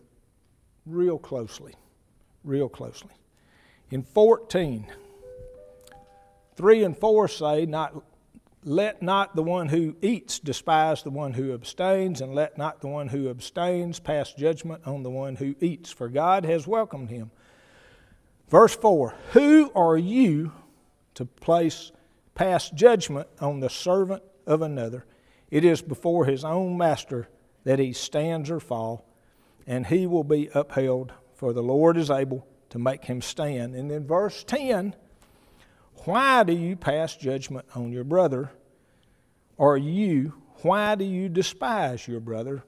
real 0.85 1.17
closely. 1.17 1.75
Real 2.45 2.69
closely. 2.69 3.11
In 3.91 4.03
14, 4.03 4.87
3 6.55 6.83
and 6.83 6.97
4 6.97 7.27
say, 7.27 7.65
Not 7.65 8.01
let 8.65 9.01
not 9.01 9.35
the 9.35 9.43
one 9.43 9.69
who 9.69 9.95
eats 10.01 10.39
despise 10.39 11.03
the 11.03 11.09
one 11.09 11.33
who 11.33 11.53
abstains, 11.53 12.21
and 12.21 12.33
let 12.33 12.57
not 12.57 12.81
the 12.81 12.87
one 12.87 13.09
who 13.09 13.29
abstains 13.29 13.99
pass 13.99 14.33
judgment 14.33 14.81
on 14.85 15.03
the 15.03 15.09
one 15.09 15.35
who 15.35 15.55
eats, 15.59 15.91
for 15.91 16.09
God 16.09 16.45
has 16.45 16.67
welcomed 16.67 17.09
him. 17.09 17.31
Verse 18.49 18.75
4 18.75 19.15
Who 19.31 19.71
are 19.75 19.97
you 19.97 20.51
to 21.15 21.25
place 21.25 21.91
pass 22.35 22.69
judgment 22.69 23.27
on 23.39 23.59
the 23.59 23.69
servant 23.69 24.23
of 24.45 24.61
another? 24.61 25.05
It 25.51 25.63
is 25.65 25.81
before 25.81 26.25
his 26.25 26.43
own 26.43 26.77
master 26.77 27.27
that 27.63 27.79
he 27.79 27.93
stands 27.93 28.49
or 28.49 28.59
fall, 28.59 29.07
and 29.67 29.87
he 29.87 30.07
will 30.07 30.23
be 30.23 30.49
upheld, 30.53 31.13
for 31.33 31.53
the 31.53 31.63
Lord 31.63 31.97
is 31.97 32.09
able 32.09 32.47
to 32.69 32.79
make 32.79 33.05
him 33.05 33.21
stand. 33.21 33.75
And 33.75 33.91
in 33.91 34.07
verse 34.07 34.43
10, 34.43 34.95
why 36.05 36.43
do 36.43 36.53
you 36.53 36.75
pass 36.75 37.15
judgment 37.15 37.65
on 37.75 37.91
your 37.91 38.03
brother? 38.03 38.51
Or 39.57 39.77
you, 39.77 40.33
why 40.61 40.95
do 40.95 41.05
you 41.05 41.29
despise 41.29 42.07
your 42.07 42.19
brother? 42.19 42.63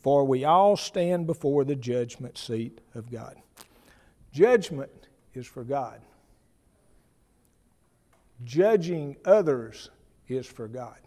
For 0.00 0.24
we 0.24 0.44
all 0.44 0.76
stand 0.76 1.26
before 1.26 1.64
the 1.64 1.76
judgment 1.76 2.38
seat 2.38 2.80
of 2.94 3.10
God. 3.10 3.36
Judgment 4.32 4.90
is 5.34 5.46
for 5.46 5.64
God. 5.64 6.00
Judging 8.44 9.16
others 9.24 9.90
is 10.28 10.46
for 10.46 10.68
God. 10.68 10.98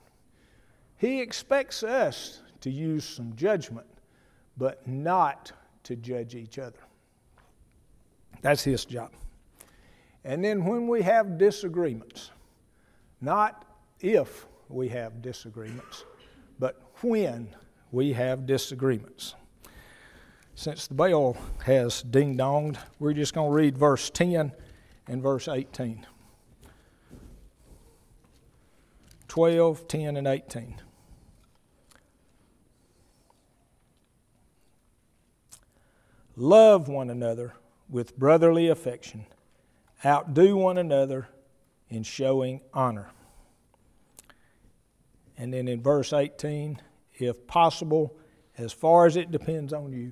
He 0.97 1.21
expects 1.21 1.83
us 1.83 2.41
to 2.61 2.69
use 2.69 3.05
some 3.05 3.35
judgment, 3.35 3.87
but 4.57 4.87
not 4.87 5.51
to 5.83 5.95
judge 5.95 6.35
each 6.35 6.59
other. 6.59 6.79
That's 8.41 8.63
His 8.63 8.85
job. 8.85 9.11
And 10.23 10.43
then 10.43 10.65
when 10.65 10.87
we 10.87 11.01
have 11.01 11.37
disagreements, 11.37 12.31
not 13.19 13.65
if 13.99 14.45
we 14.69 14.89
have 14.89 15.21
disagreements, 15.21 16.05
but 16.59 16.81
when 17.01 17.49
we 17.91 18.13
have 18.13 18.45
disagreements. 18.45 19.35
Since 20.55 20.87
the 20.87 20.93
bell 20.93 21.37
has 21.65 22.03
ding 22.03 22.37
donged, 22.37 22.77
we're 22.99 23.13
just 23.13 23.33
going 23.33 23.49
to 23.49 23.55
read 23.55 23.77
verse 23.77 24.09
10 24.09 24.51
and 25.07 25.23
verse 25.23 25.47
18. 25.47 26.05
12, 29.27 29.87
10, 29.87 30.17
and 30.17 30.27
18. 30.27 30.81
Love 36.35 36.87
one 36.87 37.09
another 37.09 37.53
with 37.89 38.17
brotherly 38.17 38.67
affection 38.67 39.25
outdo 40.05 40.55
one 40.57 40.77
another 40.77 41.27
in 41.89 42.03
showing 42.03 42.61
honor. 42.73 43.09
And 45.37 45.53
then 45.53 45.67
in 45.67 45.81
verse 45.81 46.13
18, 46.13 46.79
if 47.15 47.47
possible, 47.47 48.15
as 48.57 48.71
far 48.71 49.05
as 49.05 49.15
it 49.15 49.31
depends 49.31 49.73
on 49.73 49.91
you, 49.91 50.11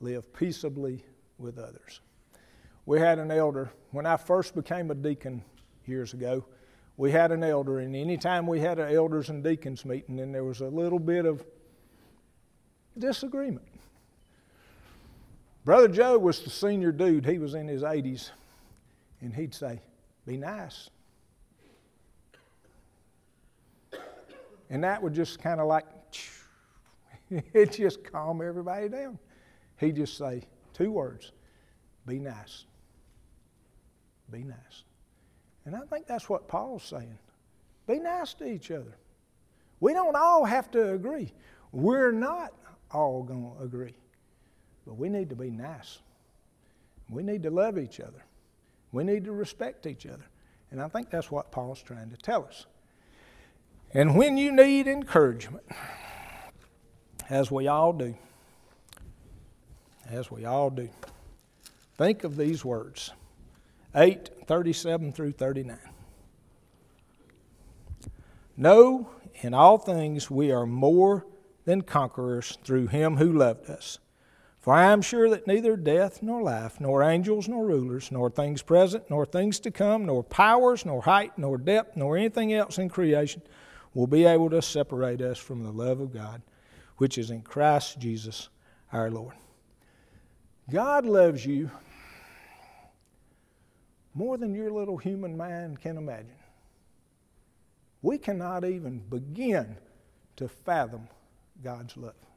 live 0.00 0.32
peaceably 0.32 1.04
with 1.38 1.58
others. 1.58 2.00
We 2.86 3.00
had 3.00 3.18
an 3.18 3.30
elder, 3.30 3.70
when 3.90 4.06
I 4.06 4.16
first 4.16 4.54
became 4.54 4.90
a 4.90 4.94
deacon 4.94 5.42
years 5.84 6.14
ago, 6.14 6.44
we 6.96 7.12
had 7.12 7.30
an 7.30 7.44
elder, 7.44 7.78
and 7.78 7.94
anytime 7.94 8.46
we 8.46 8.60
had 8.60 8.78
an 8.78 8.92
elders 8.92 9.28
and 9.28 9.42
deacons 9.42 9.84
meeting, 9.84 10.16
then 10.16 10.32
there 10.32 10.44
was 10.44 10.60
a 10.60 10.66
little 10.66 10.98
bit 10.98 11.26
of 11.26 11.44
disagreement. 12.98 13.66
Brother 15.64 15.88
Joe 15.88 16.18
was 16.18 16.40
the 16.40 16.50
senior 16.50 16.92
dude. 16.92 17.26
He 17.26 17.38
was 17.38 17.54
in 17.54 17.68
his 17.68 17.82
80s. 17.82 18.30
And 19.20 19.34
he'd 19.34 19.54
say, 19.54 19.80
Be 20.26 20.36
nice. 20.36 20.90
And 24.70 24.84
that 24.84 25.02
would 25.02 25.14
just 25.14 25.40
kind 25.40 25.60
of 25.60 25.66
like, 25.66 25.86
it 27.30 27.72
just 27.72 28.04
calm 28.04 28.42
everybody 28.42 28.88
down. 28.88 29.18
He'd 29.78 29.96
just 29.96 30.16
say 30.16 30.42
two 30.72 30.90
words 30.90 31.32
Be 32.06 32.18
nice. 32.18 32.64
Be 34.30 34.44
nice. 34.44 34.84
And 35.64 35.74
I 35.74 35.80
think 35.90 36.06
that's 36.06 36.28
what 36.28 36.48
Paul's 36.48 36.82
saying. 36.82 37.18
Be 37.86 37.98
nice 37.98 38.34
to 38.34 38.46
each 38.46 38.70
other. 38.70 38.96
We 39.80 39.92
don't 39.92 40.16
all 40.16 40.44
have 40.44 40.70
to 40.72 40.92
agree. 40.92 41.32
We're 41.72 42.12
not 42.12 42.52
all 42.90 43.22
going 43.22 43.52
to 43.56 43.64
agree. 43.64 43.94
But 44.86 44.94
we 44.94 45.08
need 45.08 45.28
to 45.30 45.36
be 45.36 45.50
nice. 45.50 45.98
We 47.10 47.22
need 47.22 47.42
to 47.44 47.50
love 47.50 47.78
each 47.78 48.00
other. 48.00 48.24
We 48.92 49.04
need 49.04 49.24
to 49.24 49.32
respect 49.32 49.86
each 49.86 50.06
other. 50.06 50.24
And 50.70 50.80
I 50.80 50.88
think 50.88 51.10
that's 51.10 51.30
what 51.30 51.50
Paul's 51.50 51.82
trying 51.82 52.10
to 52.10 52.16
tell 52.16 52.44
us. 52.44 52.66
And 53.92 54.16
when 54.16 54.36
you 54.36 54.52
need 54.52 54.86
encouragement, 54.86 55.64
as 57.30 57.50
we 57.50 57.68
all 57.68 57.92
do, 57.92 58.14
as 60.08 60.30
we 60.30 60.44
all 60.44 60.70
do, 60.70 60.88
think 61.96 62.24
of 62.24 62.36
these 62.36 62.64
words 62.64 63.12
8 63.94 64.30
37 64.46 65.12
through 65.12 65.32
39. 65.32 65.78
No, 68.56 69.10
in 69.40 69.54
all 69.54 69.78
things 69.78 70.30
we 70.30 70.50
are 70.50 70.66
more 70.66 71.26
than 71.64 71.82
conquerors 71.82 72.58
through 72.64 72.88
him 72.88 73.16
who 73.16 73.32
loved 73.32 73.70
us. 73.70 73.98
For 74.68 74.74
I 74.74 74.92
am 74.92 75.00
sure 75.00 75.30
that 75.30 75.46
neither 75.46 75.78
death 75.78 76.22
nor 76.22 76.42
life, 76.42 76.78
nor 76.78 77.02
angels 77.02 77.48
nor 77.48 77.64
rulers, 77.64 78.12
nor 78.12 78.28
things 78.28 78.60
present, 78.60 79.08
nor 79.08 79.24
things 79.24 79.58
to 79.60 79.70
come, 79.70 80.04
nor 80.04 80.22
powers, 80.22 80.84
nor 80.84 81.00
height, 81.00 81.38
nor 81.38 81.56
depth, 81.56 81.96
nor 81.96 82.18
anything 82.18 82.52
else 82.52 82.76
in 82.76 82.90
creation 82.90 83.40
will 83.94 84.06
be 84.06 84.26
able 84.26 84.50
to 84.50 84.60
separate 84.60 85.22
us 85.22 85.38
from 85.38 85.62
the 85.62 85.72
love 85.72 86.00
of 86.00 86.12
God, 86.12 86.42
which 86.98 87.16
is 87.16 87.30
in 87.30 87.40
Christ 87.40 87.98
Jesus 87.98 88.50
our 88.92 89.10
Lord. 89.10 89.32
God 90.70 91.06
loves 91.06 91.46
you 91.46 91.70
more 94.12 94.36
than 94.36 94.54
your 94.54 94.70
little 94.70 94.98
human 94.98 95.34
mind 95.34 95.80
can 95.80 95.96
imagine. 95.96 96.36
We 98.02 98.18
cannot 98.18 98.66
even 98.66 98.98
begin 98.98 99.78
to 100.36 100.46
fathom 100.46 101.08
God's 101.64 101.96
love. 101.96 102.27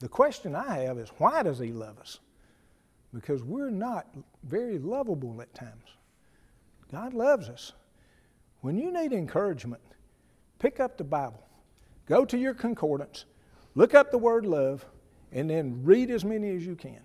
The 0.00 0.08
question 0.08 0.54
I 0.54 0.78
have 0.80 0.98
is 0.98 1.10
why 1.18 1.42
does 1.42 1.58
He 1.58 1.72
love 1.72 1.98
us? 1.98 2.18
Because 3.12 3.42
we're 3.42 3.70
not 3.70 4.06
very 4.42 4.78
lovable 4.78 5.40
at 5.40 5.54
times. 5.54 5.96
God 6.90 7.14
loves 7.14 7.48
us. 7.48 7.72
When 8.60 8.78
you 8.78 8.92
need 8.92 9.12
encouragement, 9.12 9.82
pick 10.58 10.80
up 10.80 10.96
the 10.96 11.04
Bible, 11.04 11.42
go 12.06 12.24
to 12.24 12.38
your 12.38 12.54
concordance, 12.54 13.24
look 13.74 13.94
up 13.94 14.10
the 14.10 14.18
word 14.18 14.46
love, 14.46 14.84
and 15.32 15.50
then 15.50 15.82
read 15.84 16.10
as 16.10 16.24
many 16.24 16.50
as 16.50 16.64
you 16.64 16.74
can. 16.74 17.00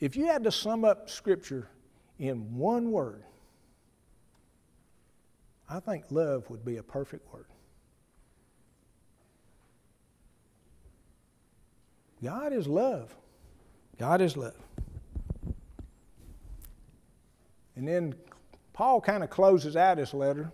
If 0.00 0.16
you 0.16 0.26
had 0.26 0.44
to 0.44 0.50
sum 0.50 0.84
up 0.84 1.10
Scripture 1.10 1.68
in 2.18 2.56
one 2.56 2.90
word, 2.90 3.22
I 5.68 5.78
think 5.78 6.04
love 6.10 6.48
would 6.50 6.64
be 6.64 6.78
a 6.78 6.82
perfect 6.82 7.32
word. 7.32 7.46
God 12.22 12.52
is 12.52 12.66
love. 12.66 13.14
God 13.98 14.20
is 14.20 14.36
love. 14.36 14.56
And 17.76 17.88
then 17.88 18.14
Paul 18.72 19.00
kind 19.00 19.24
of 19.24 19.30
closes 19.30 19.76
out 19.76 19.98
his 19.98 20.12
letter 20.12 20.52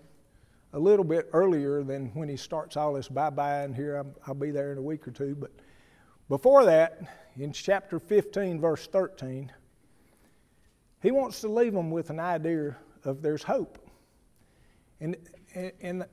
a 0.72 0.78
little 0.78 1.04
bit 1.04 1.28
earlier 1.32 1.82
than 1.82 2.08
when 2.14 2.28
he 2.28 2.36
starts 2.36 2.76
all 2.76 2.92
this 2.92 3.08
bye 3.08 3.30
bye, 3.30 3.62
and 3.62 3.74
here 3.74 4.04
i 4.26 4.28
will 4.28 4.34
be 4.34 4.50
there 4.50 4.72
in 4.72 4.78
a 4.78 4.82
week 4.82 5.06
or 5.08 5.10
two. 5.10 5.34
But 5.34 5.50
before 6.28 6.64
that, 6.64 7.00
in 7.38 7.52
chapter 7.52 7.98
15, 7.98 8.60
verse 8.60 8.86
13, 8.86 9.50
he 11.02 11.10
wants 11.10 11.40
to 11.42 11.48
leave 11.48 11.72
them 11.72 11.90
with 11.90 12.10
an 12.10 12.20
idea 12.20 12.76
of 13.04 13.22
there's 13.22 13.42
hope. 13.42 13.78
And, 15.00 15.16
and 15.80 16.04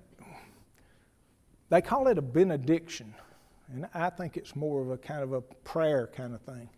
they 1.69 1.81
call 1.81 2.07
it 2.07 2.17
a 2.17 2.21
benediction. 2.21 3.13
And 3.73 3.87
I 3.95 4.11
think 4.11 4.37
it's 4.37 4.55
more 4.55 4.83
of 4.83 4.91
a 4.91 4.97
kind 4.97 5.23
of 5.23 5.33
a 5.33 5.41
prayer 5.41 6.07
kind 6.15 6.35
of 6.35 6.41
thing. 6.41 6.69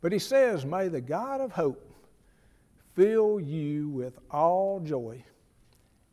But 0.00 0.12
he 0.12 0.18
says, 0.18 0.66
May 0.66 0.88
the 0.88 1.00
God 1.00 1.40
of 1.40 1.52
hope 1.52 1.88
fill 2.94 3.38
you 3.40 3.88
with 3.88 4.18
all 4.32 4.80
joy 4.80 5.24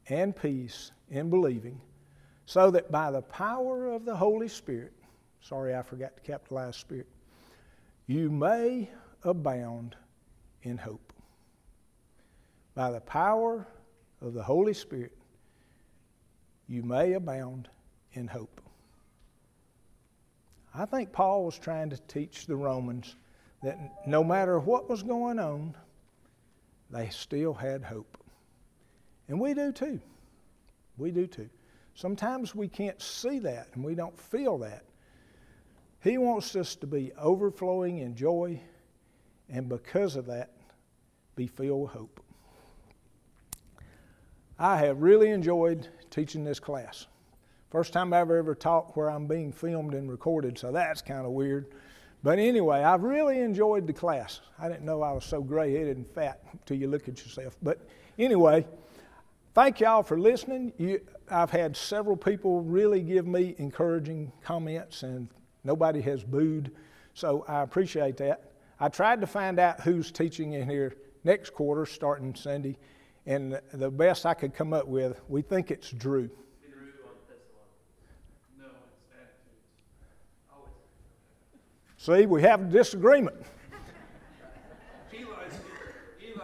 and 0.08 0.36
peace 0.36 0.92
in 1.10 1.32
believing, 1.32 1.82
so 2.46 2.70
that 2.70 2.92
by 2.92 3.10
the 3.10 3.24
power 3.24 3.88
of 3.88 4.06
the 4.06 4.16
Holy 4.16 4.48
Spirit, 4.48 4.94
sorry, 5.42 5.76
I 5.76 5.82
forgot 5.82 6.16
to 6.16 6.22
capitalize 6.22 6.76
Spirit, 6.76 7.08
you 8.06 8.30
may 8.30 8.90
abound 9.24 9.96
in 10.62 10.78
hope. 10.78 11.14
By 12.76 12.92
the 12.92 13.02
power 13.02 13.68
of 14.22 14.34
the 14.34 14.44
Holy 14.44 14.74
Spirit, 14.74 15.18
you 16.68 16.84
may 16.84 17.14
abound 17.14 17.70
in 18.14 18.28
hope. 18.28 18.61
I 20.74 20.86
think 20.86 21.12
Paul 21.12 21.44
was 21.46 21.58
trying 21.58 21.90
to 21.90 21.98
teach 22.08 22.46
the 22.46 22.56
Romans 22.56 23.16
that 23.62 23.78
no 24.08 24.24
matter 24.24 24.60
what 24.60 24.90
was 24.90 25.04
going 25.04 25.38
on, 25.38 25.76
they 26.90 27.10
still 27.10 27.54
had 27.54 27.84
hope. 27.84 28.18
And 29.28 29.40
we 29.40 29.54
do 29.54 29.72
too. 29.72 30.00
We 30.98 31.12
do 31.12 31.28
too. 31.28 31.50
Sometimes 31.94 32.56
we 32.56 32.68
can't 32.68 33.02
see 33.02 33.40
that 33.40 33.68
and 33.74 33.84
we 33.84 33.96
don't 33.96 34.18
feel 34.18 34.58
that. 34.60 34.86
He 36.02 36.18
wants 36.18 36.56
us 36.56 36.76
to 36.78 36.88
be 36.88 37.12
overflowing 37.18 38.00
in 38.00 38.16
joy 38.16 38.60
and 39.50 39.68
because 39.68 40.16
of 40.16 40.26
that, 40.28 40.52
be 41.36 41.48
filled 41.48 41.82
with 41.82 41.92
hope. 41.92 42.20
I 44.58 44.78
have 44.78 45.02
really 45.02 45.30
enjoyed 45.30 45.90
teaching 46.10 46.44
this 46.44 46.60
class. 46.60 47.08
First 47.72 47.94
time 47.94 48.12
I've 48.12 48.30
ever 48.30 48.54
taught 48.54 48.98
where 48.98 49.10
I'm 49.10 49.28
being 49.28 49.54
filmed 49.54 49.94
and 49.94 50.12
recorded, 50.12 50.58
so 50.58 50.74
that's 50.74 51.02
kind 51.02 51.26
of 51.26 51.32
weird. 51.32 51.68
But 52.22 52.38
anyway, 52.38 52.84
I've 52.84 53.04
really 53.04 53.40
enjoyed 53.40 53.88
the 53.88 53.94
class. 53.94 54.42
I 54.60 54.68
didn't 54.68 54.84
know 54.84 55.02
I 55.02 55.14
was 55.14 55.24
so 55.24 55.42
gray 55.42 55.74
headed 55.74 55.96
and 55.96 56.06
fat 56.06 56.44
until 56.52 56.76
you 56.76 56.88
look 56.88 57.08
at 57.08 57.24
yourself. 57.24 57.56
But 57.62 57.80
anyway, 58.20 58.68
thank 59.54 59.80
y'all 59.80 60.04
for 60.04 60.20
listening. 60.20 60.74
You, 60.78 61.00
I've 61.30 61.50
had 61.50 61.78
several 61.78 62.18
people 62.18 62.60
really 62.60 63.02
give 63.02 63.26
me 63.26 63.56
encouraging 63.58 64.34
comments, 64.44 65.04
and 65.04 65.30
nobody 65.64 66.02
has 66.02 66.26
booed. 66.26 66.72
So 67.14 67.46
I 67.48 67.62
appreciate 67.62 68.18
that. 68.18 68.52
I 68.82 68.90
tried 68.90 69.22
to 69.22 69.28
find 69.28 69.60
out 69.60 69.80
who's 69.80 70.12
teaching 70.12 70.54
in 70.54 70.70
here 70.70 70.94
next 71.24 71.52
quarter, 71.54 71.86
starting 71.86 72.36
Sunday, 72.36 72.78
and 73.26 73.62
the 73.72 73.90
best 73.90 74.26
I 74.26 74.34
could 74.34 74.54
come 74.54 74.74
up 74.74 74.88
with, 74.88 75.22
we 75.30 75.42
think 75.42 75.72
it's 75.72 75.90
Drew. 75.90 76.30
See, 82.02 82.26
we 82.26 82.42
have 82.42 82.62
a 82.62 82.64
disagreement. 82.64 83.36
Eli's, 85.14 85.28
Eli's 86.20 86.36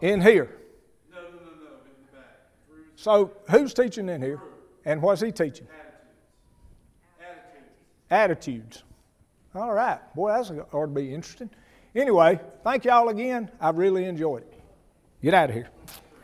in 0.00 0.20
here. 0.20 0.48
No, 1.10 1.22
no, 1.22 1.28
no, 1.28 1.34
no, 1.34 1.42
in 1.42 2.06
the 2.06 2.16
back. 2.16 2.38
So, 2.94 3.32
who's 3.50 3.74
teaching 3.74 4.08
in 4.08 4.22
here? 4.22 4.38
And 4.84 5.02
what's 5.02 5.20
he 5.22 5.32
teaching? 5.32 5.66
Attitudes. 7.20 7.72
Attitudes. 8.08 8.84
All 9.56 9.72
right. 9.72 9.98
Boy, 10.14 10.30
that's 10.30 10.52
ought 10.52 10.82
to 10.82 10.86
be 10.86 11.12
interesting. 11.12 11.50
Anyway, 11.96 12.38
thank 12.62 12.84
y'all 12.84 13.08
again. 13.08 13.50
I've 13.60 13.76
really 13.76 14.04
enjoyed 14.04 14.42
it. 14.42 14.62
Get 15.20 15.34
out 15.34 15.48
of 15.48 15.56
here. 15.56 15.68